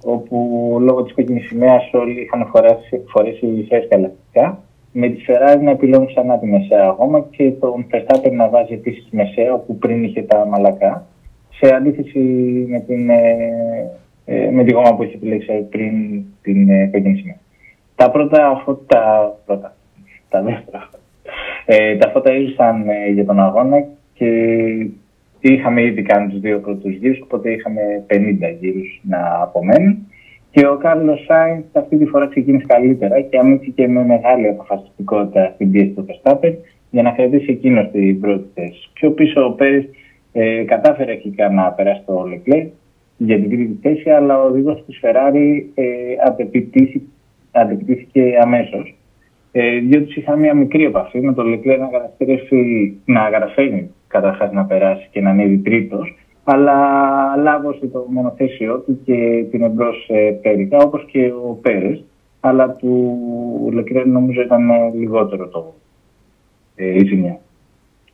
Όπου 0.03 0.77
λόγω 0.81 1.03
της 1.03 1.13
κόκκινης 1.13 1.47
σημαίας 1.47 1.93
όλοι 1.93 2.21
είχαν 2.21 2.47
φορέσει, 2.47 3.01
φορέσει 3.07 3.65
φρέσκα 3.67 3.95
ελαστικά. 3.95 4.63
Με 4.91 5.07
τη 5.09 5.23
Ferrari 5.27 5.59
να 5.61 5.71
επιλέγουν 5.71 6.07
ξανά 6.07 6.39
τη 6.39 6.45
μεσαία 6.45 6.87
ακόμα 6.87 7.25
και 7.29 7.51
τον 7.51 7.85
Verstappen 7.91 8.31
να 8.31 8.49
βάζει 8.49 8.73
επίσης 8.73 9.07
μεσαία, 9.11 9.53
όπου 9.53 9.77
πριν 9.77 10.03
είχε 10.03 10.21
τα 10.21 10.45
μαλακά. 10.45 11.05
Σε 11.61 11.75
αντίθεση 11.75 12.19
με 12.69 12.79
την, 12.79 13.09
ε, 13.09 13.91
ε, 14.25 14.49
με 14.51 14.63
τη 14.63 14.71
γόμα 14.71 14.95
που 14.95 15.03
είχε 15.03 15.15
επιλέξει 15.15 15.67
πριν 15.69 16.23
την 16.41 16.69
ε, 16.69 16.89
κόκκινη 16.91 17.17
σημαία. 17.17 17.39
Τα 17.95 18.11
πρώτα 18.11 18.61
φώτα, 18.65 19.35
πρώτα, 19.45 19.75
τα 20.29 20.41
δεύτερα, 20.41 20.89
ε, 21.65 21.95
τα 21.97 22.09
φώτα 22.09 22.33
ήρθαν 22.33 22.89
ε, 22.89 23.11
για 23.11 23.25
τον 23.25 23.39
αγώνα 23.39 23.85
και 24.13 24.29
είχαμε 25.39 25.81
ήδη 25.81 26.01
κάνει 26.01 26.29
τους 26.29 26.39
δύο 26.39 26.59
πρώτους 26.59 26.95
γύρους, 26.95 27.21
οπότε 27.21 27.51
είχαμε 27.51 27.81
50 28.07 28.57
γύρους 28.59 29.01
να 29.03 29.41
απομένουν. 29.41 30.07
Και 30.51 30.67
ο 30.67 30.77
Κάρλος 30.77 31.25
Σάινz 31.29 31.63
αυτή 31.71 31.97
τη 31.97 32.05
φορά 32.05 32.27
ξεκίνησε 32.27 32.65
καλύτερα 32.65 33.21
και 33.21 33.37
αμύθηκε 33.37 33.87
με 33.87 34.05
μεγάλη 34.05 34.47
αποφασιστικότητα 34.47 35.51
στην 35.53 35.71
πίεση 35.71 35.89
του 35.89 36.05
Verstappen 36.05 36.53
για 36.89 37.01
να 37.01 37.11
κρατήσει 37.11 37.51
εκείνος 37.51 37.91
την 37.91 38.19
πρώτη 38.19 38.47
θέση. 38.53 38.89
Πιο 38.93 39.11
πίσω 39.11 39.45
ο 39.45 39.51
Πέρις 39.51 39.85
ε, 40.31 40.63
κατάφερε 40.63 41.11
αρχικά 41.11 41.49
να 41.49 41.71
περάσει 41.71 42.01
το 42.05 42.23
Leclerc 42.23 42.67
για 43.17 43.35
την 43.39 43.49
τρίτη 43.49 43.79
θέση, 43.81 44.09
αλλά 44.09 44.43
ο 44.43 44.45
οδηγός 44.45 44.83
της 44.85 44.99
Ferrari 45.03 45.63
ε, 45.73 45.85
αντιπτύχθηκε 47.51 48.37
αμέσως. 48.41 48.95
Ε, 49.51 49.79
διότι 49.79 50.19
είχα 50.19 50.35
μια 50.35 50.53
μικρή 50.53 50.85
επαφή 50.85 51.21
με 51.21 51.33
τον 51.33 51.47
Λεκλέρ 51.47 51.79
να, 51.79 51.89
να 53.05 53.29
καταφέρει 53.29 53.91
καταρχάς 54.07 54.51
να 54.51 54.65
περάσει 54.65 55.07
και 55.11 55.21
να 55.21 55.29
ανέβει 55.29 55.57
τρίτος, 55.57 56.15
αλλά 56.43 56.75
λάβωσε 57.37 57.87
το 57.87 58.05
μονοθέσιό 58.09 58.77
του 58.77 58.99
και 59.03 59.45
την 59.51 59.63
εμπρός 59.63 60.07
ε, 60.09 60.31
πέρικα, 60.41 60.77
όπως 60.77 61.05
και 61.11 61.25
ο 61.25 61.59
Πέρες. 61.61 62.03
Αλλά 62.39 62.69
του 62.69 63.69
Λεκλέρ 63.73 64.05
νομίζω 64.05 64.41
ήταν 64.41 64.71
λιγότερο 64.93 65.47
το 65.47 65.73
ε, 66.75 66.85
η 66.85 67.05
ζημιά. 67.05 67.39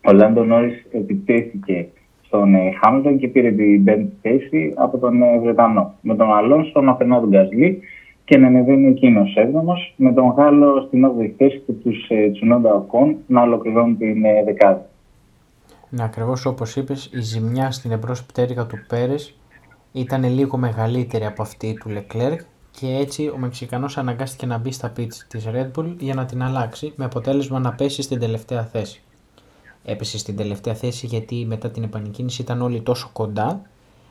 Ο 0.07 0.12
Λάντο 0.13 0.43
Νόρις 0.43 0.86
επιτέθηκε 0.91 1.88
στον 2.36 2.56
ε, 2.56 2.72
Χάμιλτον 2.84 3.18
και 3.18 3.27
πήρε 3.27 3.51
την 3.51 3.84
πέμπτη 3.84 4.13
θέση 4.22 4.74
από 4.75 4.98
τον 4.98 5.22
ε, 5.22 5.39
Βρετανό. 5.39 5.94
Με 6.01 6.15
τον 6.15 6.34
Αλόνσο 6.34 6.82
να 6.82 6.94
περνά 6.94 7.20
τον 7.20 7.30
Γκασλή 7.30 7.80
και 8.25 8.38
να 8.38 8.48
ανεβαίνει 8.48 8.88
εκείνος 8.88 9.36
έβδομος, 9.36 9.94
με 9.98 10.13
τον 10.13 10.27
Γάλλο 10.27 10.82
στην 10.88 11.06
8η 11.06 11.32
θέση 11.38 11.63
και 11.65 11.72
τους 11.72 12.08
ε, 12.10 12.30
Τσουνόντα 12.32 12.74
Οκόν 12.74 13.15
να 13.27 13.42
ολοκληρώνουν 13.42 13.98
την 13.98 14.25
ε, 14.25 14.44
δεκάδα. 14.44 14.89
Ναι, 15.89 16.04
ακριβώς 16.04 16.46
όπως 16.46 16.75
είπες, 16.75 17.12
η 17.13 17.20
ζημιά 17.20 17.72
στην 17.72 17.92
εμπρός 17.92 18.25
πτέρυγα 18.25 18.65
του 18.65 18.77
Πέρες 18.88 19.39
ήταν 19.92 20.24
λίγο 20.24 20.58
μεγαλύτερη 20.58 21.25
από 21.25 21.42
αυτή 21.42 21.77
του 21.80 21.89
Λεκλέρκ 21.89 22.39
και 22.72 22.88
έτσι 22.88 23.27
ο 23.27 23.38
Μεξικανός 23.38 23.98
αναγκάστηκε 23.98 24.46
να 24.46 24.58
μπει 24.58 24.72
στα 24.72 24.89
πίτς 24.89 25.27
της 25.30 25.48
Red 25.54 25.80
Bull 25.80 25.96
για 26.00 26.13
να 26.13 26.25
την 26.25 26.44
αλλάξει 26.44 26.94
με 26.96 27.06
αποτέλεσμα 27.06 27.60
να 27.60 27.74
πέσει 27.74 28.01
στην 28.01 28.20
τελευταία 28.20 28.63
θέση. 28.63 29.01
Έπεσε 29.86 30.18
στην 30.18 30.36
τελευταία 30.36 30.74
θέση 30.74 31.06
γιατί 31.06 31.46
μετά 31.48 31.70
την 31.70 31.84
επανεκκίνηση 31.84 32.42
ήταν 32.42 32.62
όλοι 32.62 32.82
τόσο 32.82 33.10
κοντά 33.13 33.62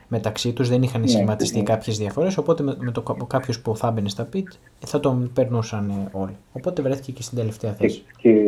μεταξύ 0.08 0.52
τους, 0.52 0.68
δεν 0.68 0.82
είχαν 0.82 1.00
ναι, 1.00 1.06
σχηματιστεί 1.06 1.58
ναι. 1.58 1.64
κάποιες 1.64 1.98
διαφορές, 1.98 2.36
οπότε 2.36 2.62
με, 2.62 2.76
με 2.78 2.90
το 2.90 3.02
κάποιος 3.26 3.60
που 3.60 3.76
θα 3.76 3.90
μπαινε 3.90 4.08
στα 4.08 4.24
πιτ 4.24 4.48
θα 4.86 5.00
τον 5.00 5.30
περνούσαν 5.34 6.08
όλοι. 6.12 6.36
Οπότε 6.52 6.82
βρέθηκε 6.82 7.12
και 7.12 7.22
στην 7.22 7.38
τελευταία 7.38 7.72
θέση. 7.72 8.02
Και, 8.18 8.30
και 8.30 8.40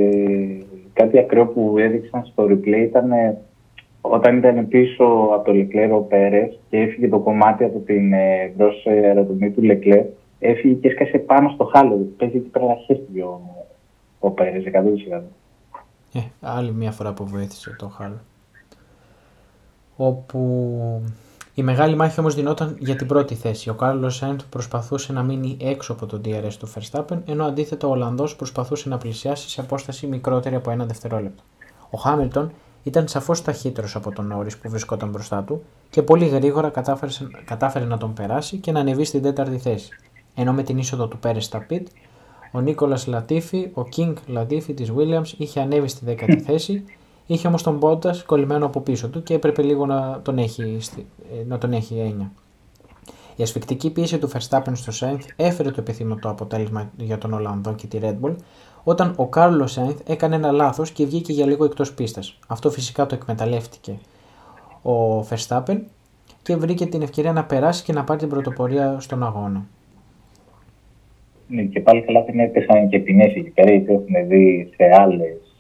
κάτι 0.93 1.19
ακραίο 1.19 1.47
που 1.47 1.75
έδειξαν 1.79 2.25
στο 2.25 2.45
replay 2.45 2.83
ήταν 2.89 3.13
ε, 3.13 3.39
όταν 4.01 4.37
ήταν 4.37 4.69
πίσω 4.69 5.05
από 5.33 5.45
το 5.45 5.53
Λεκλέρ 5.53 5.93
ο 5.93 5.99
Πέρες 5.99 6.59
και 6.71 6.79
έφυγε 6.79 7.09
το 7.09 7.19
κομμάτι 7.19 7.65
από 7.65 7.79
την 7.79 8.13
ε, 8.13 8.53
μπρος 8.57 8.87
αεροδομή 8.87 9.51
του 9.51 9.63
Λεκλέρ, 9.63 10.05
έφυγε 10.39 10.75
και 10.75 10.89
έσκασε 10.89 11.19
πάνω 11.19 11.51
στο 11.55 11.65
χάλο. 11.65 12.09
Παίζει 12.17 12.39
και 12.39 12.49
πρέπει 12.49 12.67
να 12.67 12.75
χέστηκε 12.75 13.23
ο, 13.23 13.41
ο 14.19 14.31
Πέρες, 14.31 14.65
100%. 15.11 15.21
Ε, 16.17 16.31
άλλη 16.41 16.73
μια 16.73 16.93
φορά 16.93 17.13
που 17.13 17.27
βοήθησε 17.27 17.77
το 17.79 17.89
χάλο. 17.89 18.21
Όπου 19.97 21.03
η 21.55 21.63
μεγάλη 21.63 21.97
μάχη 21.97 22.21
όμως 22.21 22.35
δινόταν 22.35 22.77
για 22.79 22.97
την 22.97 23.07
πρώτη 23.07 23.35
θέση. 23.35 23.71
Ο 23.71 23.75
Κάρλος 23.75 24.17
Σάιντ 24.17 24.41
προσπαθούσε 24.51 25.13
να 25.13 25.23
μείνει 25.23 25.57
έξω 25.61 25.93
από 25.93 26.07
τον 26.07 26.21
DRS 26.25 26.53
του 26.59 26.73
Verstappen, 26.73 27.19
ενώ 27.27 27.45
αντίθετα 27.45 27.87
ο 27.87 27.91
Ολλανδός 27.91 28.37
προσπαθούσε 28.37 28.89
να 28.89 28.99
πλησιάσει 28.99 29.49
σε 29.49 29.61
απόσταση 29.61 30.07
μικρότερη 30.07 30.55
από 30.55 30.71
ένα 30.71 30.85
δευτερόλεπτο. 30.85 31.43
Ο 31.91 31.99
Χάμιλτον 31.99 32.53
ήταν 32.83 33.09
σαφώς 33.09 33.43
ταχύτερος 33.43 33.97
από 33.97 34.13
τον 34.13 34.27
Νόρι 34.27 34.51
που 34.63 34.71
βρισκόταν 34.71 35.09
μπροστά 35.09 35.43
του 35.43 35.63
και 35.91 36.03
πολύ 36.03 36.27
γρήγορα 36.27 36.69
κατάφερε, 36.69 37.13
κατάφερε 37.45 37.85
να 37.85 37.97
τον 37.99 38.13
περάσει 38.13 38.57
και 38.57 38.73
να 38.73 38.81
ανεβεί 38.81 39.05
στην 39.05 39.23
τέταρτη 39.23 39.59
θέση. 39.59 39.89
Ενώ 40.35 40.53
με 40.53 40.63
την 40.63 40.79
είσοδο 40.79 41.09
του 41.09 41.19
Πέρες 41.19 41.45
στα 41.45 41.59
πιτ, 41.59 41.89
ο 42.57 42.61
Νίκολας 42.61 43.07
Λατίφη, 43.07 43.71
ο 43.75 43.83
King 43.97 44.13
Λατίφη 44.27 44.75
της 44.75 44.93
Williams 44.97 45.33
είχε 45.37 45.61
ανέβει 45.61 45.89
στη 45.89 46.05
δέκατη 46.05 46.41
θέση 46.41 46.85
Είχε 47.27 47.49
όμως 47.49 47.63
τον 47.63 47.77
Μπόντα 47.77 48.15
κολλημένο 48.27 48.67
από 48.67 48.81
πίσω 48.81 49.09
του 49.09 49.23
και 49.23 49.35
έπρεπε 49.35 49.63
λίγο 49.63 49.87
να 49.87 50.21
τον 50.23 50.39
έχει, 50.39 50.79
ε, 51.41 51.45
να 51.47 51.59
τον 51.59 51.73
έχει 51.73 51.99
έννοια. 51.99 52.33
Η 53.37 53.43
ασφικτική 53.43 53.91
πίεση 53.91 54.19
του 54.19 54.31
Verstappen 54.31 54.73
στο 54.73 54.93
Σάινθ 54.93 55.27
έφερε 55.37 55.71
το 55.71 55.77
επιθυμητό 55.81 56.29
αποτέλεσμα 56.29 56.91
για 56.97 57.19
τον 57.19 57.33
Ολλανδό 57.33 57.75
και 57.75 57.87
τη 57.87 57.99
Red 58.03 58.17
Bull, 58.21 58.35
όταν 58.85 59.13
ο 59.17 59.27
Κάρλος 59.27 59.73
Σάινθ 59.73 60.01
έκανε 60.05 60.37
ένα 60.37 60.53
λάθος 60.53 60.91
και 60.91 61.07
βγήκε 61.07 61.33
για 61.33 61.47
λίγο 61.47 61.65
εκτός 61.65 61.95
πίστας. 61.95 62.39
Αυτό 62.47 62.71
φυσικά 62.71 63.07
το 63.07 63.15
εκμεταλλεύτηκε 63.15 63.99
ο 64.83 65.21
Verstappen 65.21 65.81
και 66.43 66.57
βρήκε 66.57 66.87
την 66.87 67.03
ευκαιρία 67.03 67.33
να 67.33 67.45
περάσει 67.45 67.83
και 67.83 67.93
να 67.93 68.05
πάρει 68.05 68.19
την 68.19 68.29
πρωτοπορία 68.29 68.97
στον 69.01 69.23
αγώνα. 69.23 69.67
Ναι, 71.49 71.63
και 71.63 71.81
πάλι 71.81 72.03
καλά 72.03 72.25
την 72.25 72.41
έπεσαν 72.41 72.89
και 72.89 72.99
ποινές 72.99 73.35
εκεί 73.35 73.51
πέρα, 73.51 73.71
γιατί 73.71 73.93
έχουμε 73.93 74.23
δει 74.23 74.69
σε, 74.77 74.85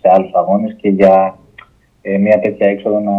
σε 0.00 0.08
άλλους 0.12 0.32
αγώνες 0.32 0.76
και 0.80 0.88
για 0.88 1.38
ε, 2.02 2.18
μια 2.18 2.40
τέτοια 2.40 2.68
έξοδο 2.68 3.00
να 3.00 3.14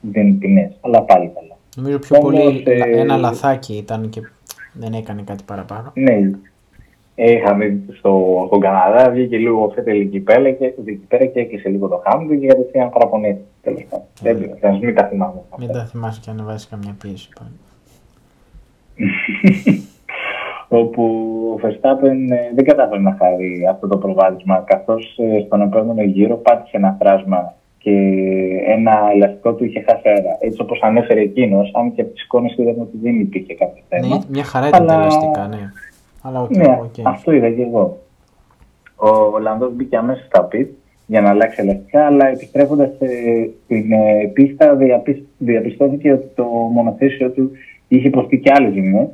δίνει 0.00 0.32
ποινές. 0.32 0.78
Αλλά 0.80 1.02
πάλι 1.02 1.32
καλά. 1.34 1.56
Νομίζω 1.76 1.98
πιο 1.98 2.18
πολύ 2.18 2.62
ε, 2.66 3.00
ένα 3.00 3.16
λαθάκι 3.16 3.74
ήταν 3.76 4.08
και 4.08 4.20
δεν 4.72 4.92
έκανε 4.92 5.22
κάτι 5.22 5.44
παραπάνω. 5.46 5.92
Ναι. 5.94 6.30
Είχαμε 7.14 7.80
στο, 7.98 8.44
στον 8.46 8.60
Καναδά, 8.60 9.10
βγήκε 9.10 9.36
λίγο 9.36 9.64
ο 9.64 9.70
Φέτελ 9.70 10.00
εκεί 10.00 10.20
πέρα 10.20 10.50
και, 10.50 10.64
εκεί 10.64 11.06
πέρα 11.08 11.24
και 11.24 11.40
έκλεισε 11.40 11.68
λίγο 11.68 11.88
το 11.88 12.02
χάμι 12.04 12.38
και 12.38 12.46
κατευθείαν 12.46 12.90
παραπονέθηκε. 12.90 13.44
Τέλος 13.62 13.84
πάντων. 13.90 14.06
Δεν 14.22 14.56
θα 14.60 14.72
μην 14.72 14.94
τα 14.94 15.04
θυμάμαι. 15.04 15.42
Μην 15.58 15.72
τα 15.72 15.84
θυμάσαι 15.84 16.20
και 16.24 16.30
αν 16.30 16.42
βάζεις 16.44 16.68
καμιά 16.68 16.96
πίεση 17.00 17.28
πάλι. 17.38 17.52
όπου 20.78 21.02
ο 21.54 21.60
Verstappen 21.62 22.16
ε, 22.30 22.54
δεν 22.54 22.64
κατάφερε 22.64 23.00
να 23.00 23.16
χάρει 23.18 23.66
αυτό 23.70 23.88
το 23.88 23.96
προβάδισμα, 23.96 24.64
καθώς 24.66 25.18
ε, 25.18 25.40
στον 25.46 25.60
επόμενο 25.60 26.02
γύρο 26.02 26.36
πάτησε 26.36 26.76
ένα 26.76 26.96
φράσμα 26.98 27.54
και 27.78 27.90
ένα 28.66 28.92
ελαστικό 29.14 29.52
του 29.54 29.64
είχε 29.64 29.84
χάσει 29.88 30.08
αέρα. 30.08 30.36
Έτσι 30.40 30.60
όπως 30.60 30.80
ανέφερε 30.82 31.20
εκείνος, 31.20 31.70
αν 31.74 31.94
και 31.94 32.00
από 32.00 32.10
τι 32.10 32.20
εικόνε 32.24 32.54
είδαμε 32.56 32.80
ότι 32.80 32.98
δεν 33.02 33.20
υπήρχε 33.20 33.54
κάποιο 33.54 33.82
θέμα. 33.88 34.06
Ναι, 34.06 34.22
μια 34.28 34.44
χαρά 34.44 34.68
ήταν 34.68 34.90
αλλά... 34.90 34.96
τα 34.96 35.00
ελαστικά, 35.00 35.46
ναι. 35.46 35.70
Αλλά 36.22 36.44
okay, 36.44 36.56
ναι, 36.56 36.78
okay. 36.82 37.02
αυτό 37.04 37.32
είδα 37.32 37.50
και 37.50 37.62
εγώ. 37.62 37.98
Ο 38.96 39.08
Ολλανδός 39.08 39.72
μπήκε 39.74 39.96
αμέσως 39.96 40.26
στα 40.26 40.44
πιτ 40.44 40.70
για 41.06 41.20
να 41.20 41.28
αλλάξει 41.28 41.60
ελαστικά, 41.60 42.06
αλλά 42.06 42.26
επιστρέφοντας 42.26 42.90
στην 43.64 43.92
ε, 43.92 44.30
πίστα 44.32 44.78
διαπιστώθηκε 45.38 46.12
ότι 46.12 46.26
το 46.34 46.44
μονοθέσιο 46.44 47.30
του 47.30 47.50
είχε 47.88 48.06
υποστεί 48.06 48.38
και 48.38 48.52
άλλε 48.54 48.70
ζημιέ 48.70 49.08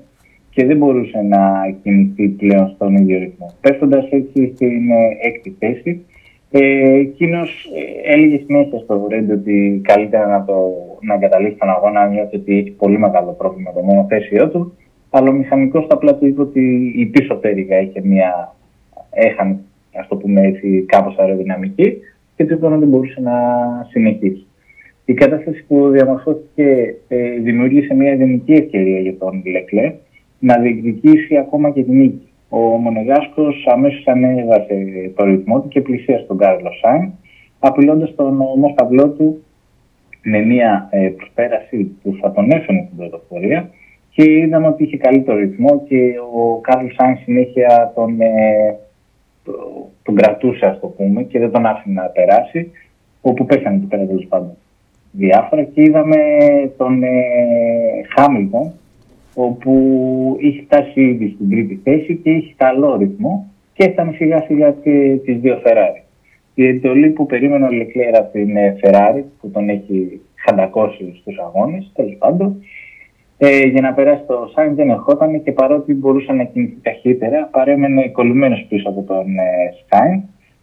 και 0.51 0.67
δεν 0.67 0.77
μπορούσε 0.77 1.21
να 1.23 1.71
κινηθεί 1.83 2.29
πλέον 2.29 2.73
στον 2.75 2.97
ίδιο 2.97 3.19
ρυθμό. 3.19 3.55
Πέφτοντας 3.61 4.09
έτσι 4.11 4.53
στην 4.55 4.91
ε, 4.91 5.29
έκτη 5.29 5.57
θέση, 5.59 6.05
ε, 6.51 6.99
Εκείνος 6.99 7.71
ε, 8.05 8.13
έλεγε 8.13 8.43
συνέχεια 8.47 8.79
στο 8.79 9.07
Ρέντ 9.11 9.31
ότι 9.31 9.81
καλύτερα 9.85 10.27
να, 10.27 10.45
το, 10.45 10.55
να 11.01 11.15
εγκαταλείψει 11.15 11.59
τον 11.59 11.69
αγώνα, 11.69 12.07
νιώθει 12.07 12.37
ότι 12.37 12.59
έχει 12.59 12.71
πολύ 12.71 12.99
μεγάλο 12.99 13.33
πρόβλημα 13.33 13.73
το 13.73 13.81
μονοθέσιό 13.81 14.49
του. 14.49 14.73
Αλλά 15.11 15.31
ο 15.31 15.33
μηχανικός 15.33 15.85
στα 15.85 15.95
απλά 15.95 16.15
του 16.15 16.27
είπε 16.27 16.41
ότι 16.41 16.93
η 16.97 17.07
πίσω 17.07 17.35
πτέρυγα 17.35 17.81
είχε 17.81 18.01
μια. 18.05 18.57
έχανε, 19.11 19.59
ας 19.95 20.09
το 20.09 20.17
πούμε 20.17 20.41
έτσι, 20.41 20.85
κάπως 20.89 21.19
αεροδυναμική 21.19 21.97
και 22.37 22.45
του 22.45 22.55
είπε 22.55 22.67
ότι 22.67 22.79
δεν 22.79 22.89
μπορούσε 22.89 23.21
να 23.21 23.33
συνεχίσει. 23.91 24.47
Η 25.05 25.15
κατάσταση 25.15 25.65
που 25.69 25.89
διαμορφώθηκε 25.89 26.97
ε, 27.09 27.31
δημιούργησε 27.31 27.95
μια 27.95 28.13
ιδανική 28.13 28.53
ευκαιρία 28.53 28.99
για 28.99 29.17
τον 29.17 29.43
Λεκλέρ 29.53 29.95
να 30.41 30.59
διεκδικήσει 30.59 31.37
ακόμα 31.37 31.71
και 31.71 31.83
την 31.83 31.97
νίκη. 31.97 32.29
ο 32.49 32.59
Μονεγάσκος 32.59 33.67
αμέσως 33.67 34.07
ανέβασε 34.07 34.75
το 35.17 35.25
ρυθμό 35.25 35.61
του 35.61 35.69
και 35.69 35.81
πλησίασε 35.81 36.25
τον 36.25 36.39
Κάρλος 36.39 36.71
Σάινς, 36.83 37.13
απειλώντας 37.59 38.15
τον 38.15 38.41
ομόσταβλό 38.41 39.09
του 39.09 39.43
με 40.23 40.39
μια 40.39 40.89
ε, 40.91 41.09
προσπέραση 41.09 41.97
που 42.03 42.17
θα 42.21 42.33
τον 42.33 42.51
έφερε 42.51 42.85
στην 42.85 42.97
πρωτοφορία 42.97 43.71
και 44.11 44.31
είδαμε 44.31 44.67
ότι 44.67 44.83
είχε 44.83 44.97
καλύτερο 44.97 45.39
ρυθμό 45.39 45.83
και 45.89 46.13
ο 46.35 46.59
Κάρλος 46.61 46.87
Σάινς 46.97 47.21
συνέχεια 47.21 47.93
τον, 47.95 48.21
ε, 48.21 48.77
τον 50.03 50.15
κρατούσε 50.15 50.67
ας 50.67 50.81
το 50.81 50.87
πούμε 50.87 51.23
και 51.23 51.39
δεν 51.39 51.51
τον 51.51 51.67
άφηνε 51.67 52.01
να 52.01 52.09
περάσει 52.09 52.71
όπου 53.21 53.45
πέσανε 53.45 53.77
εκεί 53.77 53.87
πέρα 53.87 54.07
τέλος 54.07 54.27
πάντων 54.29 54.57
διάφορα 55.11 55.63
και 55.63 55.83
είδαμε 55.83 56.17
τον 56.77 57.03
ε, 57.03 57.11
Χάμιλτον 58.17 58.73
όπου 59.45 60.37
είχε 60.41 60.63
φτάσει 60.63 61.01
ήδη 61.01 61.33
στην 61.35 61.51
τρίτη 61.51 61.81
θέση 61.85 62.17
και 62.17 62.31
είχε 62.31 62.55
καλό 62.57 62.97
ρυθμό 62.97 63.53
και 63.73 63.85
έφτανε 63.85 64.13
σιγά 64.13 64.43
σιγά 64.47 64.71
και 64.71 65.19
τις 65.25 65.39
δύο 65.39 65.61
Ferrari. 65.65 66.03
Η 66.55 66.67
εντολή 66.67 67.09
που 67.11 67.27
περίμενε 67.27 67.65
ο 67.65 67.71
Λεκλέρ 67.71 68.17
από 68.17 68.33
την 68.33 68.51
Ferrari 68.83 69.23
που 69.41 69.51
τον 69.51 69.69
έχει 69.69 70.21
χαντακώσει 70.35 71.17
στους 71.21 71.39
αγώνες, 71.39 71.91
τέλος 71.95 72.17
πάντων, 72.19 72.63
ε, 73.39 73.67
για 73.67 73.81
να 73.81 73.93
περάσει 73.93 74.23
το 74.27 74.51
Σάιν 74.55 74.75
δεν 74.75 74.91
ερχόταν 74.91 75.43
και 75.43 75.53
παρότι 75.53 75.95
μπορούσε 75.95 76.33
να 76.33 76.45
κινηθεί 76.45 76.79
ταχύτερα, 76.83 77.49
παρέμενε 77.53 78.09
κολλημένος 78.09 78.67
πίσω 78.69 78.89
από 78.89 79.03
τον 79.03 79.39
ε, 79.39 79.73
Σάιν. 79.89 80.21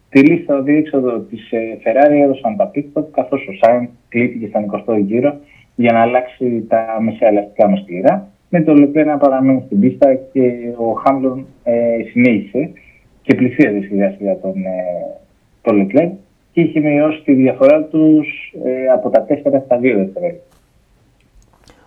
Τη 0.08 0.20
λίστα 0.20 0.62
διέξοδο 0.62 1.18
της 1.18 1.50
ε, 1.50 1.78
Ferrari 1.84 2.20
έδωσαν 2.22 2.56
τα 2.56 2.66
πίκτο, 2.66 3.02
καθώς 3.02 3.46
ο 3.48 3.52
Σάιν 3.52 3.88
κλείθηκε 4.08 4.46
στον 4.46 4.64
20ο 4.70 5.00
γύρο 5.00 5.36
για 5.74 5.92
να 5.92 6.00
αλλάξει 6.00 6.64
τα 6.68 6.98
μεσαία 7.00 7.28
ελαστικά 7.28 7.70
με 7.70 7.76
σκληρά. 7.76 8.28
Με 8.48 8.62
το 8.62 8.74
Λεπέ 8.74 9.04
να 9.04 9.18
παραμένει 9.18 9.62
στην 9.66 9.80
πίστα 9.80 10.14
και 10.14 10.72
ο 10.76 10.92
Χάμπλον 10.92 11.46
ε, 11.62 12.02
συνέχισε 12.10 12.70
και 13.22 13.34
πλησίαζε 13.34 13.80
σιγά 13.80 14.14
σιγά 14.18 14.38
τον, 14.40 14.64
ε, 14.64 14.82
τον 15.62 15.86
και 16.52 16.60
είχε 16.60 16.80
μειώσει 16.80 17.22
τη 17.24 17.34
διαφορά 17.34 17.82
τους 17.82 18.54
ε, 18.64 18.88
από 18.88 19.10
τα 19.10 19.26
4 19.28 19.62
στα 19.64 19.78
2 19.78 19.80
δευτερόλεπτα. 19.80 20.56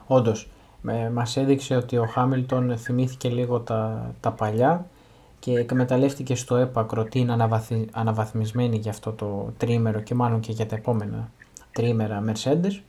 Όντως, 0.07 0.49
ε, 0.89 1.09
μας 1.09 1.37
έδειξε 1.37 1.75
ότι 1.75 1.97
ο 1.97 2.05
Χάμιλτον 2.05 2.77
θυμήθηκε 2.77 3.29
λίγο 3.29 3.59
τα, 3.59 4.11
τα 4.19 4.31
παλιά 4.31 4.85
και 5.39 5.51
εκμεταλλεύτηκε 5.51 6.35
στο 6.35 6.55
έπακρο 6.55 7.03
τι 7.03 7.19
είναι 7.19 7.35
αναβαθμισμένη 7.91 8.77
για 8.77 8.91
αυτό 8.91 9.11
το 9.11 9.53
τρίμερο 9.57 9.99
και 10.01 10.15
μάλλον 10.15 10.39
και 10.39 10.51
για 10.51 10.65
τα 10.65 10.75
επόμενα 10.75 11.29
τρίμερα 11.71 12.23
Mercedes 12.27 12.81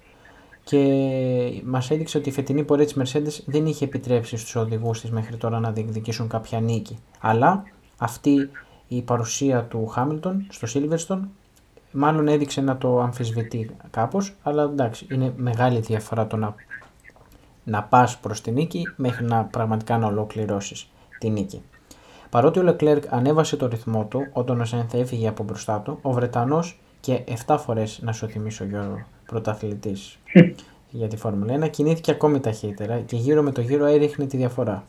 και 0.64 1.62
μας 1.64 1.90
έδειξε 1.90 2.18
ότι 2.18 2.28
η 2.28 2.32
φετινή 2.32 2.64
πορεία 2.64 2.86
της 2.86 2.96
Mercedes 2.98 3.44
δεν 3.46 3.66
είχε 3.66 3.84
επιτρέψει 3.84 4.36
στους 4.36 4.56
οδηγούς 4.56 5.00
της 5.00 5.10
μέχρι 5.10 5.36
τώρα 5.36 5.60
να 5.60 5.72
διεκδικήσουν 5.72 6.28
κάποια 6.28 6.60
νίκη 6.60 6.98
αλλά 7.20 7.62
αυτή 7.96 8.50
η 8.88 9.02
παρουσία 9.02 9.64
του 9.64 9.86
Χάμιλτον 9.86 10.46
στο 10.48 10.68
Silverstone 10.74 11.20
μάλλον 11.92 12.28
έδειξε 12.28 12.60
να 12.60 12.78
το 12.78 13.00
αμφισβητεί 13.00 13.70
κάπως 13.90 14.34
αλλά 14.42 14.62
εντάξει 14.62 15.06
είναι 15.10 15.32
μεγάλη 15.36 15.80
διαφορά 15.80 16.26
το 16.26 16.36
να 16.36 16.54
να 17.64 17.82
πας 17.82 18.18
προς 18.18 18.40
τη 18.40 18.50
νίκη 18.50 18.82
μέχρι 18.96 19.24
να 19.24 19.44
πραγματικά 19.44 19.98
να 19.98 20.06
ολοκληρώσεις 20.06 20.90
τη 21.18 21.30
νίκη. 21.30 21.62
Παρότι 22.30 22.58
ο 22.58 22.64
Leclerc 22.66 23.02
ανέβασε 23.08 23.56
το 23.56 23.66
ρυθμό 23.66 24.04
του 24.04 24.26
όταν 24.32 24.60
ο 24.60 24.64
Σένθ 24.64 24.94
έφυγε 24.94 25.28
από 25.28 25.42
μπροστά 25.42 25.80
του, 25.80 25.98
ο 26.02 26.12
Βρετανός 26.12 26.80
και 27.00 27.24
7 27.46 27.56
φορές 27.58 28.00
να 28.02 28.12
σου 28.12 28.26
θυμίσω 28.26 28.64
Γιώργο 28.64 29.02
πρωταθλητής 29.32 30.18
για 30.90 31.08
τη 31.08 31.16
Φόρμουλα 31.16 31.66
1 31.66 31.70
κινήθηκε 31.70 32.10
ακόμη 32.10 32.40
ταχύτερα 32.40 32.98
και 32.98 33.16
γύρω 33.16 33.42
με 33.42 33.52
το 33.52 33.60
γύρο 33.60 33.84
έριχνε 33.84 34.26
τη 34.26 34.36
διαφορά. 34.36 34.84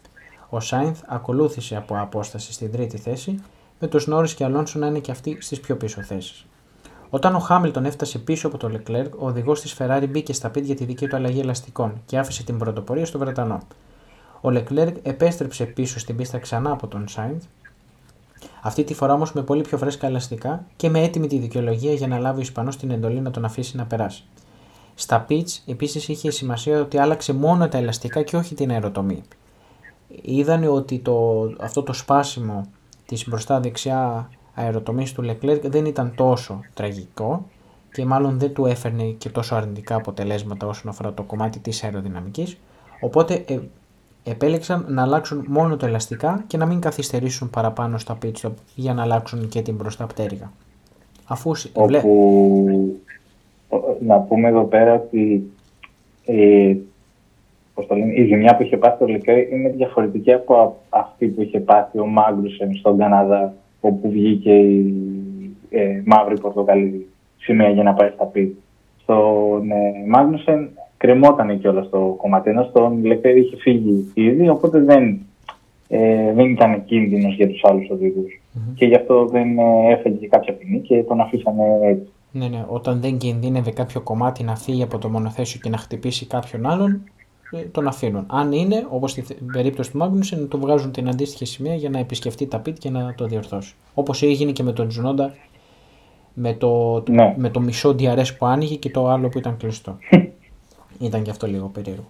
Ο 0.49 0.59
Σάινθ 0.59 1.01
ακολούθησε 1.07 1.75
από 1.75 1.99
απόσταση 1.99 2.53
στην 2.53 2.71
τρίτη 2.71 2.97
θέση 2.97 3.39
με 3.79 3.87
τους 3.87 4.07
Νόρις 4.07 4.33
και 4.33 4.43
Αλόνσο 4.43 4.79
να 4.79 4.87
είναι 4.87 4.99
και 4.99 5.11
αυτοί 5.11 5.37
στις 5.41 5.59
πιο 5.59 5.75
πίσω 5.77 6.01
θέσεις. 6.01 6.45
Όταν 7.09 7.35
ο 7.35 7.39
Χάμιλτον 7.39 7.85
έφτασε 7.85 8.19
πίσω 8.19 8.47
από 8.47 8.57
τον 8.57 8.71
Λεκλέρκ, 8.71 9.21
ο 9.21 9.25
οδηγός 9.25 9.61
της 9.61 9.75
Ferrari 9.79 10.05
μπήκε 10.09 10.33
στα 10.33 10.49
πίτια 10.49 10.67
για 10.67 10.75
τη 10.75 10.85
δική 10.85 11.07
του 11.07 11.15
αλλαγή 11.15 11.39
ελαστικών 11.39 12.01
και 12.05 12.17
άφησε 12.17 12.43
την 12.43 12.57
πρωτοπορία 12.57 13.05
στο 13.05 13.19
Βρετανό. 13.19 13.59
Ο 14.41 14.49
Λεκλέρκ 14.49 14.95
επέστρεψε 15.03 15.65
πίσω 15.65 15.99
στην 15.99 16.15
πίστα 16.15 16.37
ξανά 16.37 16.71
από 16.71 16.87
τον 16.87 17.07
Σάιντ, 17.07 17.41
αυτή 18.61 18.83
τη 18.83 18.93
φορά 18.93 19.13
όμως 19.13 19.33
με 19.33 19.41
πολύ 19.41 19.61
πιο 19.61 19.77
φρέσκα 19.77 20.07
ελαστικά 20.07 20.65
και 20.75 20.89
με 20.89 21.03
έτοιμη 21.03 21.27
τη 21.27 21.37
δικαιολογία 21.37 21.93
για 21.93 22.07
να 22.07 22.19
λάβει 22.19 22.39
ο 22.39 22.41
Ισπανός 22.41 22.77
την 22.77 22.91
εντολή 22.91 23.19
να 23.19 23.31
τον 23.31 23.45
αφήσει 23.45 23.77
να 23.77 23.85
περάσει. 23.85 24.23
Στα 24.95 25.25
pitch 25.29 25.57
επίσης 25.65 26.07
είχε 26.07 26.31
σημασία 26.31 26.81
ότι 26.81 26.97
άλλαξε 26.97 27.33
μόνο 27.33 27.67
τα 27.67 27.77
ελαστικά 27.77 28.21
και 28.21 28.37
όχι 28.37 28.55
την 28.55 28.71
αεροτομή. 28.71 29.21
Είδανε 30.21 30.67
ότι 30.67 30.99
το, 30.99 31.43
αυτό 31.59 31.83
το 31.83 31.93
σπάσιμο 31.93 32.67
της 33.05 33.27
μπροστά 33.27 33.59
δεξιά 33.59 34.29
αεροτομής 34.53 35.13
του 35.13 35.23
Leclerc 35.25 35.61
δεν 35.63 35.85
ήταν 35.85 36.13
τόσο 36.15 36.59
τραγικό 36.73 37.45
και 37.91 38.05
μάλλον 38.05 38.39
δεν 38.39 38.53
του 38.53 38.65
έφερνε 38.65 39.03
και 39.03 39.29
τόσο 39.29 39.55
αρνητικά 39.55 39.95
αποτελέσματα 39.95 40.67
όσον 40.67 40.89
αφορά 40.91 41.13
το 41.13 41.23
κομμάτι 41.23 41.59
της 41.59 41.83
αεροδυναμικής, 41.83 42.57
οπότε 42.99 43.43
ε, 43.47 43.59
επέλεξαν 44.23 44.85
να 44.87 45.01
αλλάξουν 45.01 45.45
μόνο 45.47 45.77
το 45.77 45.85
ελαστικά 45.85 46.43
και 46.47 46.57
να 46.57 46.65
μην 46.65 46.79
καθυστερήσουν 46.79 47.49
παραπάνω 47.49 47.97
στα 47.97 48.17
pit 48.21 48.31
stop 48.41 48.51
για 48.75 48.93
να 48.93 49.01
αλλάξουν 49.01 49.47
και 49.47 49.61
την 49.61 49.75
μπροστά 49.75 50.05
πτέρυγα. 50.05 50.51
Αφού 51.25 51.51
Όπου... 51.73 53.01
Να 53.99 54.19
πούμε 54.19 54.47
εδώ 54.47 54.63
πέρα 54.63 54.93
ότι 54.93 55.51
ε, 56.25 56.75
το 57.75 57.95
λένε, 57.95 58.13
η 58.13 58.25
ζημιά 58.25 58.55
που 58.55 58.63
είχε 58.63 58.77
πάθει 58.77 59.05
το 59.05 59.13
Leclerc 59.13 59.51
είναι 59.51 59.69
διαφορετική 59.69 60.33
από 60.33 60.77
αυτή 60.89 61.27
που 61.27 61.41
είχε 61.41 61.59
πάθει 61.59 61.99
ο 61.99 62.05
Μάγκρουσεν 62.05 62.75
στον 62.75 62.97
Καναδά 62.97 63.53
όπου 63.81 64.09
βγήκε 64.09 64.53
η 64.53 64.93
ε, 65.69 66.01
μαύρη 66.05 66.39
πορτοκαλί 66.39 67.07
σημαία 67.37 67.69
για 67.69 67.83
να 67.83 67.93
πάει 67.93 68.09
στα 68.09 68.25
πίτ. 68.25 68.55
Στον 69.01 69.71
ε, 69.71 70.05
Μάγνουσεν 70.07 70.69
κρεμόταν 70.97 71.59
κιόλας 71.59 71.89
το 71.89 72.15
κομμάτι. 72.17 72.49
Ενώ 72.49 72.63
στον 72.63 73.05
Λεπέρ 73.05 73.37
είχε 73.37 73.55
φύγει 73.55 74.11
ήδη, 74.13 74.49
οπότε 74.49 74.79
δεν, 74.79 75.19
ε, 75.87 76.33
δεν 76.33 76.49
ήταν 76.49 76.85
κίνδυνος 76.85 77.35
για 77.35 77.47
τους 77.47 77.63
άλλους 77.63 77.89
οδηγούς. 77.89 78.41
Mm-hmm. 78.41 78.73
Και 78.75 78.85
γι' 78.85 78.95
αυτό 78.95 79.25
δεν 79.25 79.57
ε, 79.57 79.91
έφεγε 79.91 80.27
κάποια 80.27 80.53
ποινή 80.53 80.79
και 80.79 81.03
τον 81.03 81.19
αφήσανε 81.19 81.79
έτσι. 81.81 82.11
Ναι, 82.35 82.47
ναι. 82.47 82.65
Όταν 82.67 83.01
δεν 83.01 83.17
κινδύνευε 83.17 83.71
κάποιο 83.71 84.01
κομμάτι 84.01 84.43
να 84.43 84.55
φύγει 84.55 84.83
από 84.83 84.97
το 84.97 85.09
μονοθέσιο 85.09 85.59
και 85.63 85.69
να 85.69 85.77
χτυπήσει 85.77 86.25
κάποιον 86.25 86.65
άλλον, 86.65 87.01
ε, 87.51 87.57
τον 87.57 87.87
αφήνουν. 87.87 88.25
Αν 88.27 88.51
είναι, 88.51 88.87
όπως 88.89 89.11
στην 89.11 89.51
περίπτωση 89.51 89.91
του 89.91 89.97
Μάγνουσεν, 89.97 90.47
του 90.47 90.59
βγάζουν 90.59 90.91
την 90.91 91.09
αντίστοιχη 91.09 91.45
σημαία 91.45 91.75
για 91.75 91.89
να 91.89 91.99
επισκεφτεί 91.99 92.47
τα 92.47 92.59
πίτ 92.59 92.77
και 92.77 92.89
να 92.89 93.15
το 93.15 93.25
διορθώσει. 93.25 93.75
Όπως 93.93 94.21
έγινε 94.21 94.51
και 94.51 94.63
με 94.63 94.71
τον 94.71 94.87
Τζουνόντα 94.87 95.33
με 96.33 96.53
το, 96.53 97.03
ναι. 97.09 97.33
με 97.37 97.49
το 97.49 97.59
μισό 97.59 97.95
DRS 97.99 98.37
που 98.37 98.45
άνοιγε 98.45 98.75
και 98.75 98.89
το 98.89 99.09
άλλο 99.09 99.29
που 99.29 99.37
ήταν 99.37 99.57
κλειστό. 99.57 99.97
ήταν 100.99 101.23
και 101.23 101.29
αυτό 101.29 101.47
λίγο 101.47 101.67
περίεργο. 101.67 102.07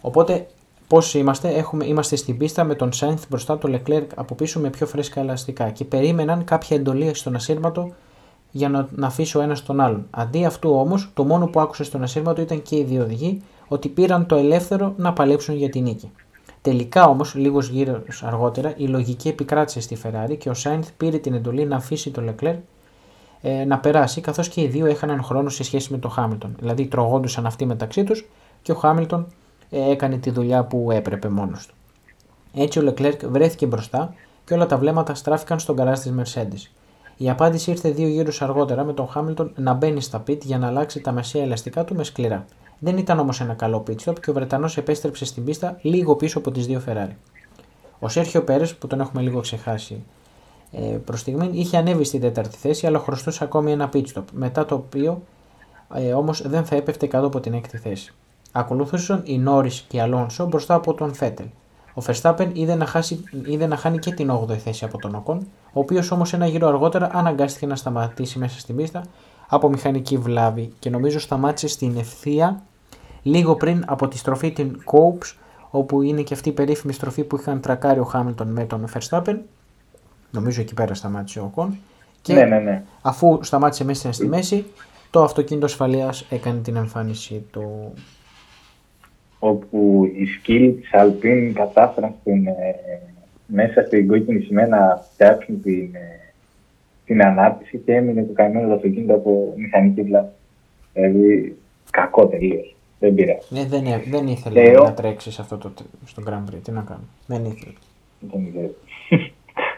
Οπότε, 0.00 0.46
πώς 0.88 1.14
είμαστε, 1.14 1.48
έχουμε, 1.48 1.86
είμαστε 1.86 2.16
στην 2.16 2.36
πίστα 2.36 2.64
με 2.64 2.74
τον 2.74 2.92
Σάινθ 2.92 3.24
μπροστά 3.28 3.58
του 3.58 3.68
Leclerc 3.74 4.06
από 4.14 4.34
πίσω 4.34 4.60
με 4.60 4.70
πιο 4.70 4.86
φρέσκα 4.86 5.20
ελαστικά 5.20 5.70
και 5.70 5.84
περίμεναν 5.84 6.44
κάποια 6.44 6.76
εντολή 6.76 7.14
στον 7.14 7.34
ασύρματο 7.34 7.92
για 8.56 8.68
να, 8.68 8.88
να 8.90 9.06
αφήσει 9.06 9.38
ο 9.38 9.40
ένα 9.40 9.56
τον 9.66 9.80
άλλον. 9.80 10.06
Αντί 10.10 10.44
αυτού 10.44 10.70
όμως, 10.70 11.10
το 11.14 11.24
μόνο 11.24 11.46
που 11.46 11.60
άκουσε 11.60 11.84
στον 11.84 12.02
ασύρματο 12.02 12.40
ήταν 12.40 12.62
και 12.62 12.76
οι 12.76 12.84
δύο 12.84 13.02
οδηγοί 13.02 13.42
ότι 13.68 13.88
πήραν 13.88 14.26
το 14.26 14.36
ελεύθερο 14.36 14.94
να 14.96 15.12
παλέψουν 15.12 15.56
για 15.56 15.70
την 15.70 15.82
νίκη. 15.82 16.10
Τελικά 16.62 17.08
όμως, 17.08 17.34
λίγος 17.34 17.68
γύρω 17.68 18.02
αργότερα, 18.22 18.74
η 18.76 18.86
λογική 18.86 19.28
επικράτησε 19.28 19.80
στη 19.80 19.98
Ferrari 20.02 20.36
και 20.38 20.48
ο 20.48 20.54
Σάινθ 20.54 20.88
πήρε 20.96 21.18
την 21.18 21.34
εντολή 21.34 21.64
να 21.66 21.76
αφήσει 21.76 22.10
το 22.10 22.22
Leclerc 22.28 22.56
ε, 23.42 23.64
να 23.64 23.78
περάσει, 23.78 24.20
καθώς 24.20 24.48
και 24.48 24.60
οι 24.60 24.66
δύο 24.66 24.86
έχαναν 24.86 25.22
χρόνο 25.22 25.48
σε 25.48 25.64
σχέση 25.64 25.92
με 25.92 25.98
τον 25.98 26.10
Χάμιλτον. 26.10 26.54
Δηλαδή 26.58 26.86
τρογόντουσαν 26.86 27.46
αυτοί 27.46 27.66
μεταξύ 27.66 28.04
τους 28.04 28.28
και 28.62 28.72
ο 28.72 28.74
Χάμιλτον 28.74 29.26
ε, 29.70 29.90
έκανε 29.90 30.16
τη 30.16 30.30
δουλειά 30.30 30.64
που 30.64 30.90
έπρεπε 30.90 31.28
μόνος 31.28 31.66
του. 31.66 31.74
Έτσι 32.54 32.78
ο 32.78 32.82
Leclerc 32.86 33.18
βρέθηκε 33.24 33.66
μπροστά 33.66 34.14
και 34.44 34.54
όλα 34.54 34.66
τα 34.66 34.76
βλέμματα 34.76 35.14
στράφηκαν 35.14 35.58
στον 35.58 35.76
καράζ 35.76 35.98
της 35.98 36.12
Mercedes. 36.18 36.70
Η 37.16 37.30
απάντηση 37.30 37.70
ήρθε 37.70 37.90
δύο 37.90 38.08
γύρους 38.08 38.42
αργότερα 38.42 38.84
με 38.84 38.92
τον 38.92 39.08
Χάμιλτον 39.08 39.52
να 39.56 39.72
μπαίνει 39.72 40.00
στα 40.00 40.20
πιτ 40.20 40.44
για 40.44 40.58
να 40.58 40.66
αλλάξει 40.66 41.00
τα 41.00 41.12
μεσαία 41.12 41.42
ελαστικά 41.42 41.84
του 41.84 41.94
με 41.94 42.04
σκληρά. 42.04 42.44
Δεν 42.78 42.96
ήταν 42.96 43.18
όμως 43.18 43.40
ένα 43.40 43.54
καλό 43.54 43.84
pit 43.86 43.96
stop 44.04 44.20
και 44.20 44.30
ο 44.30 44.32
Βρετανός 44.32 44.76
επέστρεψε 44.76 45.24
στην 45.24 45.44
πίστα 45.44 45.78
λίγο 45.82 46.16
πίσω 46.16 46.38
από 46.38 46.50
τις 46.50 46.66
δύο 46.66 46.82
Ferrari. 46.88 47.14
Ο 47.98 48.08
Σέρχιο 48.08 48.42
Πέρες, 48.42 48.74
που 48.74 48.86
τον 48.86 49.00
έχουμε 49.00 49.22
λίγο 49.22 49.40
ξεχάσει 49.40 50.04
ε, 50.72 50.80
προς 50.80 51.20
στιγμή, 51.20 51.50
είχε 51.52 51.76
ανέβει 51.76 52.04
στην 52.04 52.20
τέταρτη 52.20 52.56
θέση, 52.56 52.86
αλλά 52.86 52.98
χρωστούσε 52.98 53.44
ακόμη 53.44 53.72
ένα 53.72 53.90
pit 53.92 54.04
stop, 54.14 54.24
μετά 54.32 54.64
το 54.64 54.74
οποίο 54.74 55.22
ε, 55.94 56.12
όμως 56.12 56.48
δεν 56.48 56.64
θα 56.64 56.76
έπεφτε 56.76 57.06
κάτω 57.06 57.26
από 57.26 57.40
την 57.40 57.54
έκτη 57.54 57.78
θέση. 57.78 58.14
Ακολούθησαν 58.52 59.22
οι 59.24 59.38
Νόρις 59.38 59.84
και 59.88 59.96
οι 59.96 60.00
Αλόνσο 60.00 60.46
μπροστά 60.46 60.74
από 60.74 60.94
τον 60.94 61.14
Φέτελ. 61.14 61.46
Ο 61.94 62.02
Verstappen 62.06 62.50
είδε 62.52 62.74
να, 62.74 62.86
χάσει, 62.86 63.24
είδε 63.44 63.66
να 63.66 63.76
χάνει 63.76 63.98
και 63.98 64.12
την 64.12 64.30
8η 64.32 64.56
θέση 64.56 64.84
από 64.84 64.98
τον 64.98 65.14
Οκόν, 65.14 65.46
ο 65.72 65.80
οποίος 65.80 66.10
όμως 66.10 66.32
ένα 66.32 66.46
γύρο 66.46 66.68
αργότερα 66.68 67.10
αναγκάστηκε 67.12 67.66
να 67.66 67.76
σταματήσει 67.76 68.38
μέσα 68.38 68.58
στην 68.58 68.76
πίστα 68.76 69.04
από 69.48 69.68
μηχανική 69.68 70.16
βλάβη 70.16 70.72
και 70.78 70.90
νομίζω 70.90 71.18
σταμάτησε 71.18 71.68
στην 71.68 71.96
ευθεία 71.96 72.62
λίγο 73.22 73.56
πριν 73.56 73.84
από 73.86 74.08
τη 74.08 74.18
στροφή 74.18 74.52
την 74.52 74.84
Κόουπς 74.84 75.38
όπου 75.70 76.02
είναι 76.02 76.22
και 76.22 76.34
αυτή 76.34 76.48
η 76.48 76.52
περίφημη 76.52 76.92
στροφή 76.92 77.24
που 77.24 77.36
είχαν 77.36 77.60
τρακάρει 77.60 78.00
ο 78.00 78.04
Χάμιλτον 78.04 78.48
με 78.48 78.64
τον 78.64 78.86
Verstappen. 78.94 79.36
Νομίζω 80.30 80.60
εκεί 80.60 80.74
πέρα 80.74 80.94
σταμάτησε 80.94 81.40
ο 81.40 81.50
Κον. 81.54 81.76
Και 82.22 82.34
Ναι, 82.34 82.44
ναι, 82.44 82.58
ναι. 82.58 82.82
αφού 83.02 83.38
σταμάτησε 83.42 83.84
μέσα 83.84 84.12
στη 84.12 84.26
μέση, 84.26 84.66
το 85.10 85.22
αυτοκίνητο 85.22 85.66
ασφαλείας 85.66 86.26
έκανε 86.30 86.58
την 86.58 86.76
εμφάνιση 86.76 87.44
του. 87.52 87.92
Όπου 89.48 90.10
οι 90.16 90.26
σκύλοι 90.26 90.70
της 90.72 90.94
Αλπίν 90.94 91.54
κατάφεραν 91.54 92.14
στην, 92.20 92.46
ε, 92.46 92.52
μέσα 93.46 93.82
στην 93.82 94.08
κόκκινη 94.08 94.40
σημαία 94.40 94.66
να 94.66 95.04
φτιάξουν 95.12 95.62
την, 95.62 95.90
ε, 95.94 96.32
την 97.06 97.22
ανάπτυξη 97.22 97.78
και 97.78 97.94
έμεινε 97.94 98.22
το 98.22 98.32
καημένο 98.32 98.68
το 98.68 98.74
αυτοκίνητο 98.74 99.14
από 99.14 99.54
μηχανική 99.56 100.02
βλάβη. 100.02 100.28
Δηλαδή, 100.92 101.56
κακό 101.90 102.26
τελείως. 102.26 102.74
Δεν 102.98 103.14
πειράζει. 103.14 103.46
Ναι, 103.48 103.64
δεν, 103.64 103.86
έ- 103.86 104.08
δεν 104.10 104.26
ήθελε 104.26 104.62
Λέω. 104.62 104.82
να 104.82 104.92
τρέξει 104.92 105.30
σε 105.32 105.40
αυτό 105.40 105.56
το, 105.56 105.72
στο 106.04 106.22
Grand 106.26 106.50
Prix. 106.54 106.58
Τι 106.62 106.70
να 106.72 106.82
κάνω. 106.82 107.04
Δεν 107.26 107.44
ήθελε. 107.44 107.72
Δεν 108.20 108.46
ξέρω. 108.50 108.70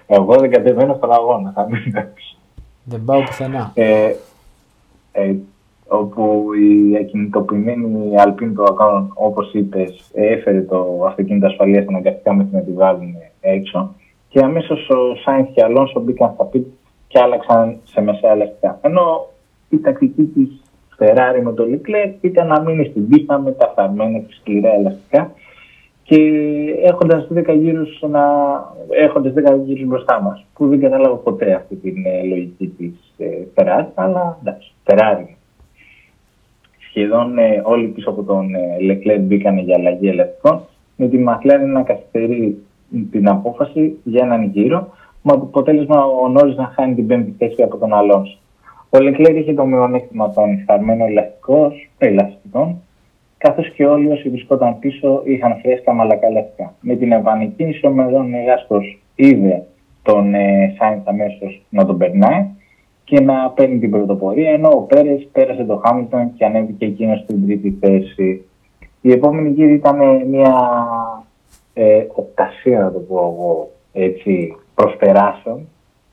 Εγώ 0.07 0.37
δεν 0.37 0.51
κατεβαίνω 0.51 0.95
στον 0.95 1.13
αγώνα, 1.13 1.53
θα 1.53 1.69
μην 1.71 1.95
Δεν 2.85 3.05
πάω 3.05 3.23
πουθενά. 3.23 3.71
ε, 3.75 4.15
ε, 5.13 5.35
όπου 5.89 6.51
η 6.55 6.97
ακινητοποιημένη 6.97 8.21
Αλπίν 8.21 8.55
του 8.55 8.65
Ακάνων, 8.65 9.13
όπως 9.15 9.53
είπες, 9.53 10.11
έφερε 10.15 10.61
το 10.63 11.05
αυτοκίνητο 11.07 11.47
ασφαλείας 11.47 11.87
αναγκαστικά 11.87 12.35
μέχρι 12.35 12.55
να 12.55 12.61
τη 12.61 12.73
βάλουν 12.73 13.15
έξω 13.41 13.95
και 14.29 14.41
αμέσως 14.45 14.89
ο 14.89 15.15
Σάινθ 15.15 15.49
και 15.53 15.63
ο 15.63 15.65
Αλόνσο 15.65 16.01
μπήκαν 16.01 16.31
στα 16.35 16.45
πίτ 16.45 16.67
και 17.09 17.21
άλλαξαν 17.21 17.77
σε 17.85 18.01
μεσαία 18.01 18.33
ελαστικά. 18.33 18.79
Ενώ 18.83 19.29
η 19.69 19.79
τακτική 19.79 20.23
της 20.23 20.63
Ferrari 20.99 21.41
με 21.43 21.53
το 21.53 21.65
Leclerc 21.73 22.13
ήταν 22.21 22.47
να 22.47 22.61
μείνει 22.61 22.85
στην 22.85 23.09
πίστα 23.09 23.39
με 23.39 23.53
τα 23.53 23.73
φαρμένα 23.77 24.19
και 24.19 24.35
σκληρά 24.41 24.75
ελαστικά 24.75 25.33
και 26.03 26.19
έχοντας 26.83 27.29
10 27.35 27.55
γύρους, 27.59 28.03
να, 28.11 28.25
έχοντας 28.91 29.33
10 29.33 29.59
γύρους 29.65 29.87
μπροστά 29.87 30.21
μας, 30.21 30.47
που 30.55 30.69
δεν 30.69 30.81
κατάλαβα 30.81 31.15
ποτέ 31.15 31.53
αυτή 31.53 31.77
την 31.77 32.07
ε, 32.07 32.23
λογική 32.23 32.67
της 32.67 33.15
ε, 33.19 33.27
Ferrari, 33.55 33.87
αλλά 33.95 34.39
εντάξει, 34.41 34.73
Ferrari. 34.85 35.36
Σχεδόν 36.99 37.39
ε, 37.39 37.63
όλοι 37.65 37.87
πίσω 37.87 38.11
από 38.11 38.23
τον 38.23 38.55
ε, 38.55 38.77
Leclerc 38.81 39.21
μπήκαν 39.21 39.59
για 39.59 39.77
αλλαγή 39.79 40.09
ελαστικών, 40.09 40.61
με 40.97 41.09
τη 41.09 41.19
McLaren 41.27 41.67
να 41.73 41.83
καθυστερεί 41.83 42.59
την 43.11 43.29
απόφαση 43.29 43.97
για 44.05 44.25
έναν 44.25 44.45
γύρο, 44.45 44.89
με 45.23 45.33
αποτέλεσμα 45.33 46.05
ο 46.05 46.29
Νόρις 46.29 46.57
να 46.57 46.73
χάνει 46.75 46.95
την 46.95 47.07
πέμπτη 47.07 47.35
θέση 47.39 47.63
από 47.63 47.77
τον 47.77 47.95
Αλόνσο. 47.95 48.39
Ο 48.91 48.99
Leclerc 49.01 49.35
είχε 49.35 49.55
το 49.55 49.65
μειονέκτημα 49.65 50.31
των 50.33 50.59
φθαρμένων 50.63 51.09
ελαστικός- 51.09 51.89
ελαστικών, 51.99 52.77
καθώς 53.39 53.71
και 53.71 53.87
όλοι 53.87 54.11
όσοι 54.11 54.29
βρισκόταν 54.29 54.79
πίσω 54.79 55.23
είχαν 55.25 55.57
φρέσκα 55.63 55.93
μαλακά 55.93 56.27
ελαστικά. 56.27 56.75
Με 56.81 56.95
την 56.95 57.13
επανεκκίνηση 57.13 57.87
ο 57.87 57.91
Μεδόν 57.91 58.31
Γάσκο 58.47 58.81
είδε 59.15 59.63
τον 60.03 60.35
ε, 60.35 60.75
Σάινθ 60.79 61.09
αμέσως 61.09 61.63
να 61.69 61.87
τον 61.87 61.99
περνάει 61.99 62.47
και 63.07 63.21
να 63.21 63.51
παίρνει 63.51 63.79
την 63.79 63.91
πρωτοπορία, 63.91 64.51
ενώ 64.51 64.69
ο 64.69 64.81
Πέρες 64.81 65.29
πέρασε 65.33 65.65
το 65.65 65.81
Χάμιλτον 65.85 66.35
και 66.35 66.45
ανέβηκε 66.45 66.85
εκείνος 66.85 67.21
στην 67.21 67.47
τρίτη 67.47 67.77
θέση. 67.81 68.45
Η 69.01 69.13
επόμενη 69.13 69.49
γύρη 69.49 69.73
ήταν 69.73 70.01
ε, 70.01 70.25
μια 70.25 70.55
ε, 71.75 72.07
οπτασία, 72.15 72.81
να 72.81 72.93
το 72.93 72.99
πω 72.99 73.17
εγώ, 73.17 73.71
έτσι, 73.93 74.57
προσπεράσεων 74.75 75.69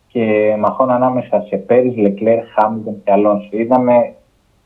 και 0.08 0.56
μαχών 0.60 0.92
ανάμεσα 0.92 1.46
σε 1.48 1.58
Πέρις, 1.58 1.98
Λεκλέρ, 1.98 2.44
Χάμιλτον 2.46 3.04
και 3.04 3.12
Αλόνσο. 3.12 3.50
Είδαμε 3.52 4.14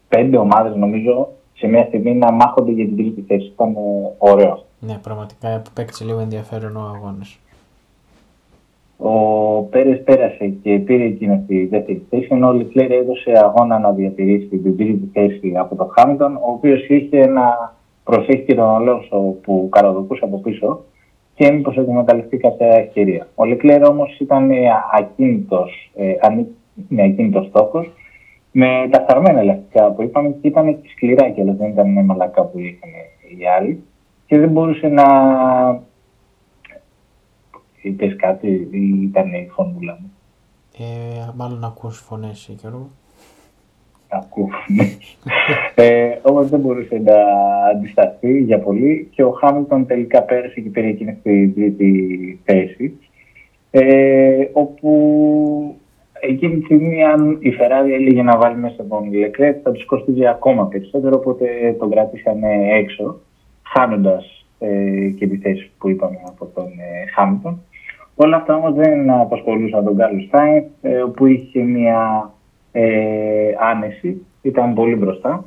πέντε 0.08 0.38
ομάδες 0.38 0.76
νομίζω 0.76 1.30
σε 1.54 1.68
μια 1.68 1.86
στιγμή 1.86 2.13
να 2.13 2.32
μάχονται 2.32 2.72
για 2.72 2.86
την 2.86 2.96
τρίτη 2.96 3.22
θέση. 3.28 3.46
Ήταν 3.46 3.70
ε, 3.70 3.78
ωραίο. 4.18 4.63
Ναι, 4.80 5.00
πραγματικά 5.02 5.48
έπαιξε 5.48 6.04
λίγο 6.04 6.20
ενδιαφέρον 6.20 6.76
ο 6.76 6.92
αγώνας. 6.96 7.40
Ο 9.00 9.12
Πέρες 9.62 10.04
πέρασε 10.04 10.48
και 10.64 10.80
πήρε 10.80 11.04
εκείνο 11.04 11.44
τη 11.48 11.66
δεύτερη 11.66 12.06
θέση, 12.10 12.28
ενώ 12.32 12.48
ο 12.48 12.54
Λεκλέρ 12.54 12.92
έδωσε 12.92 13.32
αγώνα 13.44 13.80
να 13.80 13.92
διατηρήσει 13.92 14.46
την 14.46 14.78
τρίτη 14.78 15.10
θέση 15.14 15.54
από 15.56 15.76
τον 15.76 15.90
Χάμιλτον, 15.98 16.36
ο 16.36 16.52
οποίος 16.52 16.88
είχε 16.88 17.26
να 17.26 17.76
προσέχει 18.04 18.44
και 18.44 18.56
τον 18.56 18.70
Αλόνσο 18.70 19.36
που 19.42 19.70
καροδοκούσε 19.72 20.24
από 20.24 20.38
πίσω 20.38 20.84
και 21.36 21.52
μήπως 21.52 21.78
εκμεταλλευτεί 21.78 22.38
κάποια 22.38 22.68
ευκαιρία. 22.68 23.28
Ο 23.36 23.46
Λεκλέρ 23.46 23.84
όμως 23.84 24.20
ήταν 24.20 24.52
ε, 24.52 24.56
ακίνητος, 24.94 25.92
ε, 25.96 26.14
ανή- 26.22 26.48
με 26.88 27.04
ακίνητος 27.04 27.46
στόχος, 27.46 27.92
με 28.52 28.88
τα 28.92 29.02
φθαρμένα 29.02 29.40
ελαστικά 29.40 29.92
που 29.92 30.02
είπαμε 30.02 30.30
και 30.42 30.48
ήταν 30.48 30.82
και 30.82 30.90
σκληρά 30.90 31.30
και 31.30 31.44
δεν 31.44 31.70
ήταν 31.70 32.06
μαλακά 32.06 32.44
που 32.44 32.60
είχαν 32.60 32.90
οι 33.40 33.48
άλλοι 33.58 33.84
και 34.26 34.40
δεν 34.40 34.50
μπορούσε 34.50 34.88
να 34.88 35.04
είπες 37.88 38.15
κάτι 38.15 38.67
ή 38.71 39.02
ήταν 39.04 39.34
η 39.34 39.50
φωνούλα 39.52 39.97
μου. 40.02 40.12
Ε, 40.80 41.32
μάλλον 41.36 41.63
ακούς 41.63 41.97
φωνές, 41.97 42.50
Γιώργο. 42.60 42.89
Ακούω. 44.10 44.50
ε, 45.76 46.17
όμως 46.21 46.50
δεν 46.50 46.60
μπορούσε 46.60 47.02
να 47.06 47.15
αντισταθεί 47.71 48.41
για 48.41 48.60
πολύ 48.60 49.08
και 49.12 49.23
ο 49.23 49.32
Χάμιλτον 49.32 49.86
τελικά 49.86 50.21
πέρασε 50.21 50.62
και 50.62 50.69
πήρε 50.69 50.88
εκείνη 50.88 51.17
στην 51.19 51.54
τρίτη 51.54 52.39
θέση. 52.43 52.97
Ε, 53.71 54.47
όπου 54.54 54.89
εκείνη 56.19 56.58
τη 56.58 56.65
στιγμή 56.65 57.04
αν 57.04 57.38
η 57.39 57.54
Ferrari 57.60 57.89
έλεγε 57.91 58.23
να 58.23 58.38
βάλει 58.38 58.58
μέσα 58.58 58.86
τον 58.86 59.10
Leclerc 59.12 59.56
θα 59.63 59.71
τους 59.71 59.86
κοστίζει 59.86 60.28
ακόμα 60.28 60.67
περισσότερο 60.67 61.15
οπότε 61.15 61.76
τον 61.80 61.89
κρατήσαν 61.89 62.43
έξω 62.80 63.19
χάνοντας 63.63 64.45
ε, 64.60 65.10
και 65.17 65.28
τη 65.28 65.38
θέση 65.38 65.71
που 65.78 65.89
είπαμε 65.89 66.17
από 66.28 66.45
τον 66.45 66.65
ε, 66.65 67.12
Χάμιλτον. 67.15 67.62
Όλα 68.19 68.36
αυτά 68.36 68.56
όμως 68.56 68.73
δεν 68.73 69.10
απασχολούσαν 69.10 69.84
τον 69.84 69.97
Κάρλος 69.97 70.27
Σάινθ 70.32 70.65
ε, 70.82 71.01
όπου 71.01 71.25
είχε 71.25 71.62
μια 71.62 72.32
ε, 72.71 73.51
άνεση, 73.71 74.25
ήταν 74.41 74.73
πολύ 74.73 74.95
μπροστά 74.95 75.45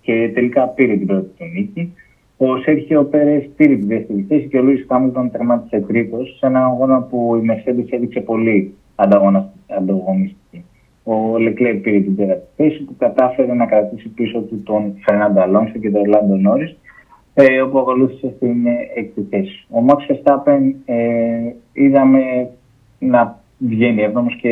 και 0.00 0.30
τελικά 0.34 0.68
πήρε 0.68 0.96
την 0.96 1.06
πρώτη 1.06 1.28
του 1.38 1.44
νίκη. 1.54 1.94
Ο 2.36 2.56
Σέρχιο 2.56 3.04
Πέρες 3.04 3.48
πήρε 3.56 3.76
την 3.76 3.86
δεύτερη 3.88 4.24
θέση 4.28 4.46
και 4.48 4.58
ο 4.58 4.62
Λούι 4.62 4.84
Χάμιλτον 4.88 5.30
τερμάτισε 5.30 5.80
τρίτο 5.80 6.24
σε 6.24 6.46
έναν 6.46 6.62
αγώνα 6.62 7.00
που 7.02 7.40
η 7.42 7.46
Mercedes 7.50 7.86
έδειξε 7.90 8.20
πολύ 8.20 8.74
ανταγωνα- 8.94 9.52
ανταγωνιστική. 9.76 10.64
Ο 11.04 11.38
Λεκλέρ 11.38 11.74
πήρε 11.74 12.00
την 12.00 12.16
τέταρτη 12.16 12.46
θέση 12.56 12.82
που 12.82 12.94
κατάφερε 12.98 13.54
να 13.54 13.66
κρατήσει 13.66 14.08
πίσω 14.08 14.40
του 14.40 14.62
τον 14.62 14.94
Φερνάντα 15.04 15.42
Αλόνσο 15.42 15.78
και 15.78 15.90
τον 15.90 16.00
Ορλάντο 16.00 16.36
Νόρι, 16.36 16.76
ε, 17.40 17.60
όπου 17.60 17.78
ακολούθησε 17.78 18.32
στην 18.36 18.66
ε, 18.66 18.76
έκτη 18.94 19.26
θέση. 19.30 19.66
Ο 19.70 19.84
Max 19.86 20.12
Verstappen 20.12 20.72
ε, 20.84 21.52
είδαμε 21.72 22.50
να 22.98 23.40
βγαίνει 23.58 24.02
έβδομος 24.02 24.36
και 24.40 24.48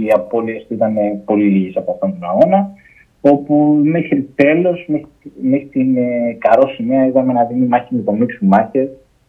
οι 0.00 0.10
απώλειες 0.14 0.66
του 0.66 0.74
ήταν 0.74 0.96
ε, 0.96 1.22
πολύ 1.24 1.44
λίγες 1.44 1.76
από 1.76 1.90
αυτόν 1.90 2.16
τον 2.18 2.28
αγώνα 2.28 2.70
όπου 3.20 3.80
μέχρι 3.82 4.28
τέλος, 4.34 4.84
μέχρι, 4.88 5.06
μέχρι 5.42 5.66
την 5.66 5.96
ε, 5.96 6.36
καρό 6.38 6.68
σημαία 6.68 7.06
είδαμε 7.06 7.32
να 7.32 7.44
δίνει 7.44 7.66
μάχη 7.66 7.94
με 7.94 8.02
τον 8.02 8.16
Μικ 8.16 8.30
Σουμάχερ 8.32 8.86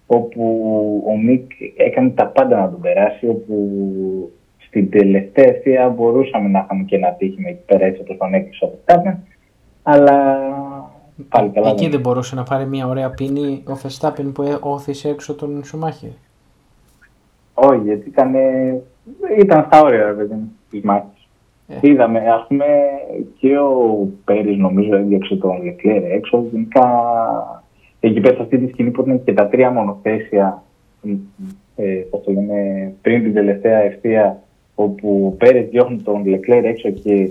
όπου 0.08 0.44
ο 1.08 1.18
Μικ 1.18 1.52
έκανε 1.78 2.10
τα 2.10 2.28
πάντα 2.28 2.60
να 2.60 2.70
τον 2.70 2.82
περάσει 2.82 3.28
όπου 3.28 3.56
στην 4.58 4.90
τελευταία 4.90 5.48
ευθεία 5.48 5.90
μπορούσαμε 5.90 6.50
να 6.50 6.60
είχαμε 6.60 6.84
και 6.84 6.96
ένα 6.96 7.12
τύχημα 7.12 7.50
εκεί 7.50 7.64
πέρα 7.66 7.86
έτσι 7.86 8.02
όπως 8.02 8.18
τον 8.18 8.34
έκλεισε 8.34 8.66
ο 8.66 8.72
Verstappen 8.86 9.16
αλλά 9.84 10.40
πάλι 11.30 11.50
καλά 11.50 11.70
Εκεί 11.70 11.82
δεν 11.82 11.92
δεν 11.92 12.00
μπορούσε 12.00 12.36
να 12.36 12.44
πάρει 12.44 12.66
μια 12.66 12.88
ωραία 12.88 13.10
πίνη 13.10 13.64
ο 13.68 13.72
Verstappen 13.84 14.32
που 14.34 14.42
ε- 14.42 14.58
όθησε 14.60 15.10
έξω 15.10 15.34
τον 15.34 15.64
Σουμάχερ. 15.64 16.10
Όχι, 17.54 17.82
γιατί 17.84 18.10
ήταν, 18.10 18.36
ε, 18.36 18.82
ήταν 19.40 19.66
στα 19.68 19.82
όρια 19.82 20.06
ρε 20.06 20.14
παιδί 20.14 20.34
μου, 20.34 20.52
της 20.70 20.82
μάχης. 20.82 21.28
Ε. 21.68 21.76
Είδαμε, 21.82 22.20
ας 22.20 22.46
πούμε, 22.48 22.66
και 23.38 23.58
ο 23.58 24.08
Πέρις 24.26 24.58
νομίζω 24.58 24.96
έδιωξε 24.96 25.36
τον 25.36 25.64
Λεκλέρ 25.64 26.04
έξω. 26.04 26.46
Γενικά, 26.52 26.84
εκεί 28.00 28.20
πέρα 28.20 28.36
σε 28.36 28.42
αυτή 28.42 28.58
τη 28.58 28.72
σκηνή 28.72 28.92
που 28.92 29.02
ήταν 29.02 29.24
και 29.24 29.34
τα 29.34 29.48
τρία 29.48 29.72
μονοθέσια, 29.72 30.64
ε, 31.76 31.84
πώς 32.10 32.24
το 32.24 32.32
λένε, 32.32 32.94
πριν 33.02 33.24
την 33.24 33.34
τελευταία 33.34 33.78
ευθεία, 33.78 34.42
όπου 34.76 35.26
ο 35.34 35.36
Πέρις 35.38 35.70
διώχνει 35.70 36.02
τον 36.02 36.26
Λεκλέρ 36.26 36.66
έξω 36.66 36.90
και 36.90 37.30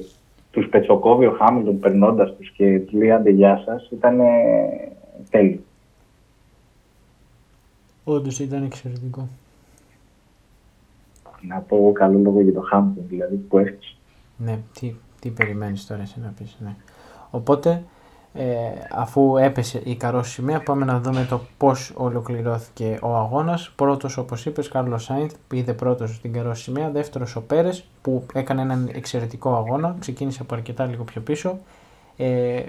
τους 0.54 0.68
πετσοκόβει 0.68 1.26
ο 1.26 1.32
Χάμιλτον 1.32 1.78
περνώντας 1.78 2.36
τους 2.36 2.50
και 2.50 2.80
του 2.80 2.96
λέει 2.96 3.10
άντε 3.10 3.30
γεια 3.30 3.62
σας, 3.64 3.88
ήταν 3.90 4.20
ε, 4.20 4.26
τέλειο. 5.30 5.60
Όντως 8.04 8.38
ήταν 8.38 8.62
εξαιρετικό. 8.62 9.28
Να 11.40 11.58
πω 11.58 11.76
εγώ 11.76 11.92
καλό 11.92 12.18
λόγο 12.18 12.40
για 12.40 12.52
τον 12.52 12.64
Χάμιλτον, 12.64 13.04
δηλαδή 13.08 13.36
που 13.36 13.58
έφτιαξε. 13.58 13.96
Ναι, 14.36 14.58
τι, 14.72 14.94
τι 15.20 15.30
περιμένεις 15.30 15.86
τώρα 15.86 16.02
εσύ 16.02 16.20
να 16.20 16.34
πεις, 16.38 16.56
ναι. 16.60 16.74
Οπότε, 17.30 17.84
ε, 18.36 18.46
αφού 18.90 19.36
έπεσε 19.36 19.80
η 19.84 19.94
καρόση 19.94 20.30
σημαία, 20.32 20.62
πάμε 20.62 20.84
να 20.84 21.00
δούμε 21.00 21.26
το 21.28 21.40
πώς 21.56 21.92
ολοκληρώθηκε 21.96 22.98
ο 23.02 23.16
αγώνας. 23.16 23.72
Πρώτος, 23.76 24.16
όπως 24.16 24.46
είπες, 24.46 24.68
Κάρλος 24.68 25.04
Σάινθ, 25.04 25.34
είδε 25.52 25.72
πρώτος 25.72 26.14
στην 26.14 26.32
καρόση 26.32 26.62
σημαία. 26.62 26.90
Δεύτερος, 26.90 27.36
ο 27.36 27.42
Πέρες, 27.42 27.84
που 28.02 28.26
έκανε 28.32 28.62
έναν 28.62 28.90
εξαιρετικό 28.92 29.54
αγώνα, 29.54 29.96
ξεκίνησε 29.98 30.42
από 30.42 30.54
αρκετά 30.54 30.84
λίγο 30.84 31.04
πιο 31.04 31.20
πίσω. 31.20 31.58
Ε, 32.16 32.62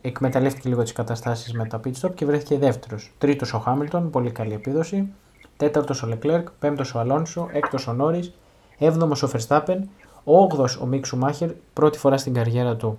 εκμεταλλεύτηκε 0.00 0.68
λίγο 0.68 0.82
τις 0.82 0.92
καταστάσεις 0.92 1.52
με 1.52 1.66
τα 1.66 1.80
pit 1.84 1.92
stop 2.00 2.14
και 2.14 2.24
βρέθηκε 2.24 2.58
δεύτερος. 2.58 3.12
Τρίτος 3.18 3.52
ο 3.52 3.58
Χάμιλτον, 3.58 4.10
πολύ 4.10 4.30
καλή 4.30 4.54
επίδοση. 4.54 5.08
Τέταρτος 5.56 6.02
ο 6.02 6.06
Λεκλέρκ, 6.06 6.50
πέμπτος 6.50 6.94
ο 6.94 6.98
Αλόνσο, 6.98 7.48
έκτος 7.52 7.86
ο 7.86 7.92
Νόρι, 7.92 8.32
έβδομος 8.78 9.22
ο 9.22 9.28
Φερστάπεν, 9.28 9.88
όγδος 10.24 10.76
ο 10.76 10.86
Μίξ 10.86 11.08
Σουμάχερ, 11.08 11.50
πρώτη 11.72 11.98
φορά 11.98 12.18
στην 12.18 12.34
καριέρα 12.34 12.76
του 12.76 12.98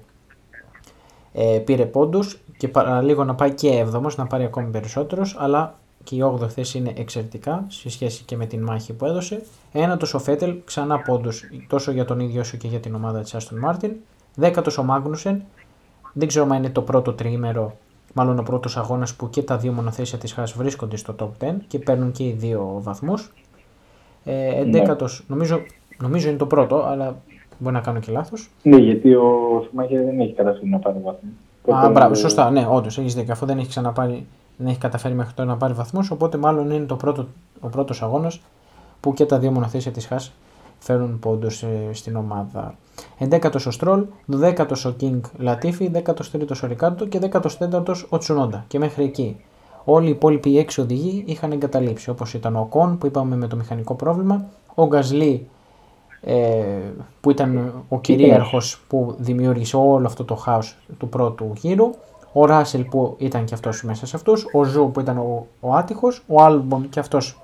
ε, 1.39 1.59
πήρε 1.59 1.85
πόντους 1.85 2.39
και 2.57 2.67
παραλίγο 2.67 3.23
να 3.23 3.35
πάει 3.35 3.51
και 3.51 3.69
έβδομος, 3.69 4.17
να 4.17 4.27
πάρει 4.27 4.43
ακόμη 4.43 4.69
περισσότερου, 4.69 5.21
αλλά 5.35 5.79
και 6.03 6.15
η 6.15 6.23
8η 6.23 6.49
θέση 6.49 6.77
είναι 6.77 6.93
εξαιρετικά 6.95 7.65
σε 7.67 7.89
σχέση 7.89 8.23
και 8.23 8.35
με 8.35 8.45
την 8.45 8.63
μάχη 8.63 8.93
που 8.93 9.05
έδωσε. 9.05 9.43
Ένατος 9.71 10.13
ο 10.13 10.19
Φέτελ, 10.19 10.55
ξανά 10.65 10.99
πόντους 10.99 11.43
τόσο 11.67 11.91
για 11.91 12.05
τον 12.05 12.19
ίδιο 12.19 12.41
όσο 12.41 12.57
και 12.57 12.67
για 12.67 12.79
την 12.79 12.95
ομάδα 12.95 13.21
της 13.21 13.35
Άστον 13.35 13.59
Μάρτιν. 13.59 13.91
Δέκατος 14.35 14.77
ο 14.77 14.83
Μάγνουσεν, 14.83 15.43
δεν 16.13 16.27
ξέρω 16.27 16.45
αν 16.45 16.57
είναι 16.57 16.69
το 16.69 16.81
πρώτο 16.81 17.13
τριήμερο, 17.13 17.77
μάλλον 18.13 18.39
ο 18.39 18.43
πρώτος 18.43 18.77
αγώνας 18.77 19.15
που 19.15 19.29
και 19.29 19.41
τα 19.41 19.57
δύο 19.57 19.71
μονοθέσια 19.71 20.17
της 20.17 20.33
Χάς 20.33 20.53
βρίσκονται 20.53 20.97
στο 20.97 21.15
top 21.19 21.45
10 21.45 21.53
και 21.67 21.79
παίρνουν 21.79 22.11
και 22.11 22.23
οι 22.23 22.31
δύο 22.31 22.79
βαθμούς. 22.83 23.33
Ε, 24.23 24.61
ενδέκατος, 24.61 25.23
νομίζω, 25.27 25.61
νομίζω 25.97 26.29
είναι 26.29 26.37
το 26.37 26.45
πρώτο, 26.45 26.83
αλλά 26.83 27.21
μπορεί 27.57 27.75
να 27.75 27.81
κάνω 27.81 27.99
και 27.99 28.11
λάθος. 28.11 28.49
Ναι, 28.63 28.77
γιατί 28.77 29.13
ο 29.13 29.61
Σουμάχερ 29.69 30.03
δεν 30.03 30.19
έχει 30.19 30.33
καταφέρει 30.33 30.69
να 30.69 30.79
πάρει 30.79 30.97
βαθμού. 31.03 31.29
Α, 31.75 31.89
μπράβο, 31.89 32.13
σωστά, 32.13 32.51
ναι, 32.51 32.67
όντως 32.69 32.97
έχεις 32.97 33.15
δίκιο. 33.15 33.33
Αφού 33.33 33.45
δεν 33.45 33.57
έχει 33.57 33.67
ξαναπάρει, 33.67 34.27
δεν 34.57 34.67
έχει 34.67 34.77
καταφέρει 34.77 35.13
μέχρι 35.13 35.33
τώρα 35.33 35.49
να 35.49 35.57
πάρει 35.57 35.73
βαθμούς, 35.73 36.11
οπότε 36.11 36.37
μάλλον 36.37 36.69
είναι 36.69 36.85
το 36.85 36.95
πρώτο, 36.95 37.27
ο 37.59 37.67
πρώτος 37.67 38.01
αγώνας 38.01 38.41
που 38.99 39.13
και 39.13 39.25
τα 39.25 39.39
δύο 39.39 39.51
μονοθέσια 39.51 39.91
της 39.91 40.05
Χάς 40.05 40.33
φέρουν 40.79 41.19
πόντους 41.19 41.63
ε, 41.63 41.89
στην 41.91 42.15
ομάδα. 42.15 42.75
11ο 43.19 43.65
ο 43.67 43.71
Στρόλ, 43.71 44.05
12ο 44.31 44.85
ο 44.85 44.93
King 45.01 45.19
Λατίφι, 45.37 45.91
13ο 45.93 46.63
ο 46.63 46.67
Ρικάρντο 46.67 47.05
και 47.05 47.19
14ο 47.31 47.95
ο 48.09 48.17
Τσουνόντα. 48.17 48.65
Και 48.67 48.79
μέχρι 48.79 49.03
εκεί. 49.03 49.37
Όλοι 49.83 50.07
οι 50.07 50.09
υπόλοιποι 50.09 50.57
έξι 50.57 50.81
οδηγοί 50.81 51.23
είχαν 51.27 51.51
εγκαταλείψει, 51.51 52.09
όπως 52.09 52.33
ήταν 52.33 52.55
ο 52.55 52.65
Οκόν 52.69 52.97
που 52.97 53.05
είπαμε 53.05 53.35
με 53.35 53.47
το 53.47 53.55
μηχανικό 53.55 53.93
πρόβλημα, 53.93 54.45
ο 54.75 54.85
Γκασλί 54.85 55.47
ε, 55.53 55.56
που 57.21 57.31
ήταν 57.31 57.73
ο 57.89 57.99
κυρίαρχος 57.99 58.81
που 58.87 59.15
δημιούργησε 59.17 59.77
όλο 59.77 60.05
αυτό 60.05 60.23
το 60.25 60.35
χάος 60.35 60.77
του 60.97 61.09
πρώτου 61.09 61.53
γύρου, 61.55 61.89
ο 62.33 62.45
Ράσελ 62.45 62.83
που 62.83 63.15
ήταν 63.17 63.45
και 63.45 63.53
αυτός 63.53 63.83
μέσα 63.83 64.05
σε 64.05 64.15
αυτούς, 64.15 64.45
ο 64.53 64.63
Ζου 64.63 64.91
που 64.93 64.99
ήταν 64.99 65.17
ο, 65.17 65.47
ο 65.59 65.73
άτυχος, 65.73 66.23
ο 66.27 66.41
Άλμπον 66.43 66.89
και 66.89 66.99
αυτός 66.99 67.41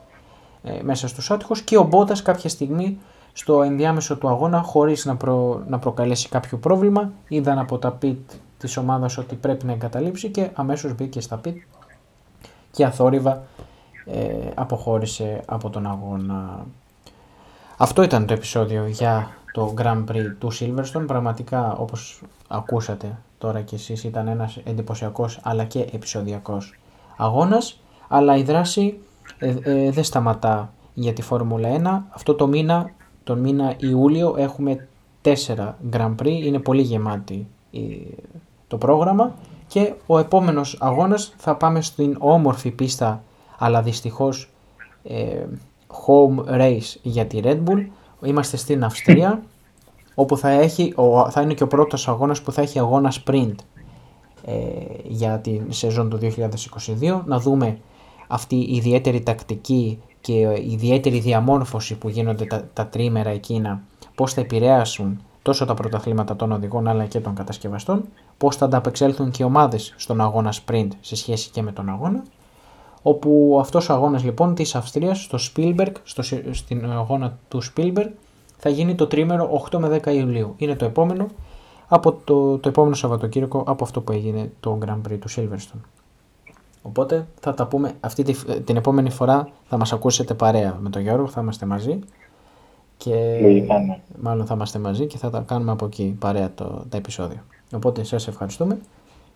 ε, 0.64 0.84
μέσα 0.84 1.08
στους 1.08 1.32
άτυχους 1.32 1.62
και 1.62 1.78
ο 1.78 1.84
Μπότας 1.84 2.22
κάποια 2.22 2.50
στιγμή 2.50 2.98
στο 3.34 3.62
ενδιάμεσο 3.62 4.18
του 4.18 4.28
αγώνα 4.28 4.62
χωρίς 4.62 5.06
να, 5.06 5.16
προ, 5.16 5.64
να 5.68 5.80
προκαλέσει 5.80 6.30
κάποιο 6.30 6.58
πρόβλημα. 6.58 7.12
Είδαν 7.28 7.60
από 7.60 7.78
τα 7.78 7.92
πιτ 7.92 8.32
της 8.58 8.78
ομάδας 8.78 9.18
ότι 9.18 9.36
πρέπει 9.36 9.66
να 9.66 9.72
εγκαταλείψει 9.72 10.30
και 10.30 10.50
αμέσως 10.54 10.96
μπήκε 10.96 11.22
στα 11.22 11.38
πιτ 11.38 11.58
και 12.72 12.86
αθόρυβα 12.86 13.44
ε, 14.06 14.50
αποχώρησε 14.56 15.42
από 15.46 15.70
τον 15.70 15.88
αγώνα. 15.88 16.66
Αυτό 17.78 18.04
ήταν 18.04 18.26
το 18.26 18.34
επεισόδιο 18.34 18.88
για 18.88 19.30
το 19.52 19.74
Grand 19.78 20.04
Prix 20.12 20.36
του 20.40 20.52
Silverstone. 20.60 21.04
Πραγματικά 21.08 21.76
όπως 21.76 22.22
ακούσατε 22.48 23.18
τώρα 23.38 23.62
και 23.62 23.76
εσείς 23.76 24.04
ήταν 24.04 24.28
ένας 24.28 24.58
εντυπωσιακός 24.64 25.40
αλλά 25.44 25.64
και 25.64 25.80
επεισοδιακός 25.80 26.80
αγώνας. 27.18 27.80
Αλλά 28.08 28.38
η 28.38 28.44
δράση 28.44 29.00
ε, 29.38 29.56
ε, 29.64 29.92
δεν 29.92 30.04
σταματά 30.04 30.74
για 30.94 31.14
τη 31.14 31.22
Φόρμουλα 31.22 32.04
1. 32.10 32.16
Αυτό 32.16 32.34
το 32.34 32.48
μήνα 32.48 32.92
τον 33.24 33.40
μήνα 33.40 33.76
Ιούλιο 33.78 34.36
έχουμε 34.38 34.88
τέσσερα 35.22 35.78
Grand 35.92 36.16
Prix, 36.22 36.42
είναι 36.44 36.60
πολύ 36.60 36.82
γεμάτη 36.82 37.48
το 38.68 38.78
πρόγραμμα 38.78 39.34
και 39.68 39.94
ο 40.06 40.20
επόμενος 40.20 40.78
αγώνας 40.80 41.34
θα 41.38 41.56
πάμε 41.56 41.82
στην 41.82 42.16
όμορφη 42.20 42.72
πίστα 42.72 43.24
αλλά 43.58 43.82
δυστυχώς 43.82 44.50
ε, 45.04 45.46
home 46.06 46.60
race 46.60 46.96
για 47.02 47.26
τη 47.26 47.40
Red 47.44 47.64
Bull. 47.64 47.86
Είμαστε 48.24 48.58
στην 48.58 48.84
Αυστρία 48.84 49.44
όπου 50.16 50.38
θα, 50.38 50.50
έχει, 50.50 50.94
θα 51.30 51.42
είναι 51.42 51.54
και 51.54 51.64
ο 51.64 51.68
πρώτος 51.68 52.08
αγώνας 52.08 52.42
που 52.42 52.52
θα 52.52 52.62
έχει 52.62 52.80
αγώνα 52.80 53.14
sprint 53.26 53.56
ε, 54.46 54.54
για 55.04 55.40
την 55.40 55.62
σεζόν 55.70 56.10
του 56.10 56.20
2022. 56.22 57.22
Να 57.26 57.40
δούμε 57.40 57.78
αυτή 58.28 58.56
η 58.56 58.76
ιδιαίτερη 58.76 59.22
τακτική 59.22 60.00
και 60.22 60.34
η 60.34 60.72
ιδιαίτερη 60.72 61.20
διαμόρφωση 61.20 61.96
που 61.96 62.10
γίνονται 62.10 62.46
τα, 62.46 62.64
τα 62.74 62.88
τρίμερα 62.88 63.30
εκείνα, 63.30 63.82
πώς 64.16 64.34
θα 64.34 64.42
επηρέασουν 64.42 65.22
τόσο 65.42 65.66
τα 65.66 65.74
πρωταθλήματα 65.74 66.36
των 66.36 66.52
οδηγών 66.52 66.88
αλλά 66.88 67.06
και 67.06 67.20
των 67.20 67.36
κατασκευαστών, 67.36 68.04
πώς 68.38 68.56
θα 68.56 68.66
ανταπεξέλθουν 68.66 69.32
και 69.32 69.44
οι 69.44 69.46
ομάδες 69.46 69.94
στον 69.98 70.22
αγώνα 70.22 70.54
sprint 70.54 70.88
σε 71.02 71.16
σχέση 71.16 71.50
και 71.50 71.62
με 71.62 71.72
τον 71.72 71.90
αγώνα, 71.90 72.24
όπου 73.04 73.58
αυτός 73.60 73.90
ο 73.90 73.94
αγώνας 73.94 74.24
λοιπόν 74.24 74.56
της 74.56 74.76
Αυστρίας 74.76 75.22
στο 75.22 75.38
Spielberg, 75.38 75.92
στο, 76.04 76.24
στην 76.52 76.92
αγώνα 76.92 77.38
του 77.48 77.62
Spielberg, 77.64 78.10
θα 78.58 78.70
γίνει 78.70 78.96
το 78.96 79.08
τρίμερο 79.08 79.68
8 79.72 79.78
με 79.78 80.02
10 80.04 80.08
Ιουλίου. 80.08 80.54
Είναι 80.58 80.76
το 80.76 80.86
επόμενο, 80.86 81.28
από 81.88 82.14
το, 82.24 82.58
το 82.58 82.70
επόμενο 82.70 82.96
Σαββατοκύριακο 82.96 83.64
από 83.68 83.84
αυτό 83.84 84.02
που 84.02 84.12
έγινε 84.12 84.52
το 84.60 84.78
Grand 84.86 85.12
Prix 85.12 85.18
του 85.20 85.30
Silverstone. 85.30 85.82
Οπότε 86.82 87.28
θα 87.40 87.54
τα 87.54 87.68
πούμε 87.68 87.92
αυτή 88.00 88.24
την 88.64 88.76
επόμενη 88.76 89.10
φορά 89.10 89.50
θα 89.70 89.78
μας 89.78 89.94
ακούσετε 89.94 90.34
παρέα 90.34 90.78
με 90.82 90.90
τον 90.90 91.02
Γιώργο, 91.02 91.28
θα 91.28 91.42
είμαστε 91.42 91.66
μαζί 91.66 92.00
και 92.98 93.16
ναι. 93.78 94.00
μάλλον 94.22 94.46
θα 94.46 94.54
είμαστε 94.54 94.80
μαζί 94.80 95.06
και 95.06 95.18
θα 95.18 95.30
τα 95.30 95.40
κάνουμε 95.40 95.72
από 95.72 95.86
εκεί 95.86 96.16
παρέα 96.20 96.52
το, 96.56 96.86
τα 96.90 96.98
επεισόδια. 96.98 97.44
Οπότε 97.76 98.04
σας 98.04 98.28
ευχαριστούμε 98.28 98.80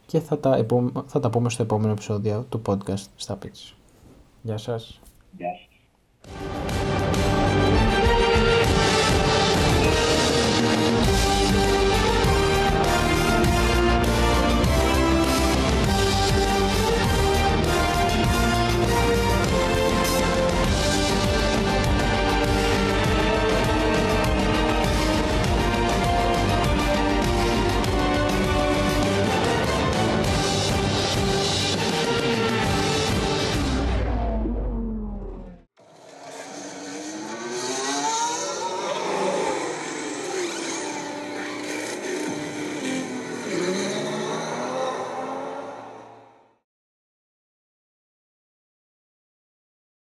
και 0.07 0.19
θα 0.19 0.39
τα, 0.39 0.65
θα 1.05 1.19
τα 1.19 1.29
πούμε 1.29 1.49
στο 1.49 1.63
επόμενο 1.63 1.91
επεισόδιο 1.91 2.45
του 2.49 2.61
podcast 2.65 3.05
στα 3.15 3.37
Pitch. 3.43 3.73
Γεια 4.41 4.57
σας. 4.57 4.99
Γεια 5.37 5.49
σας. 5.53 6.76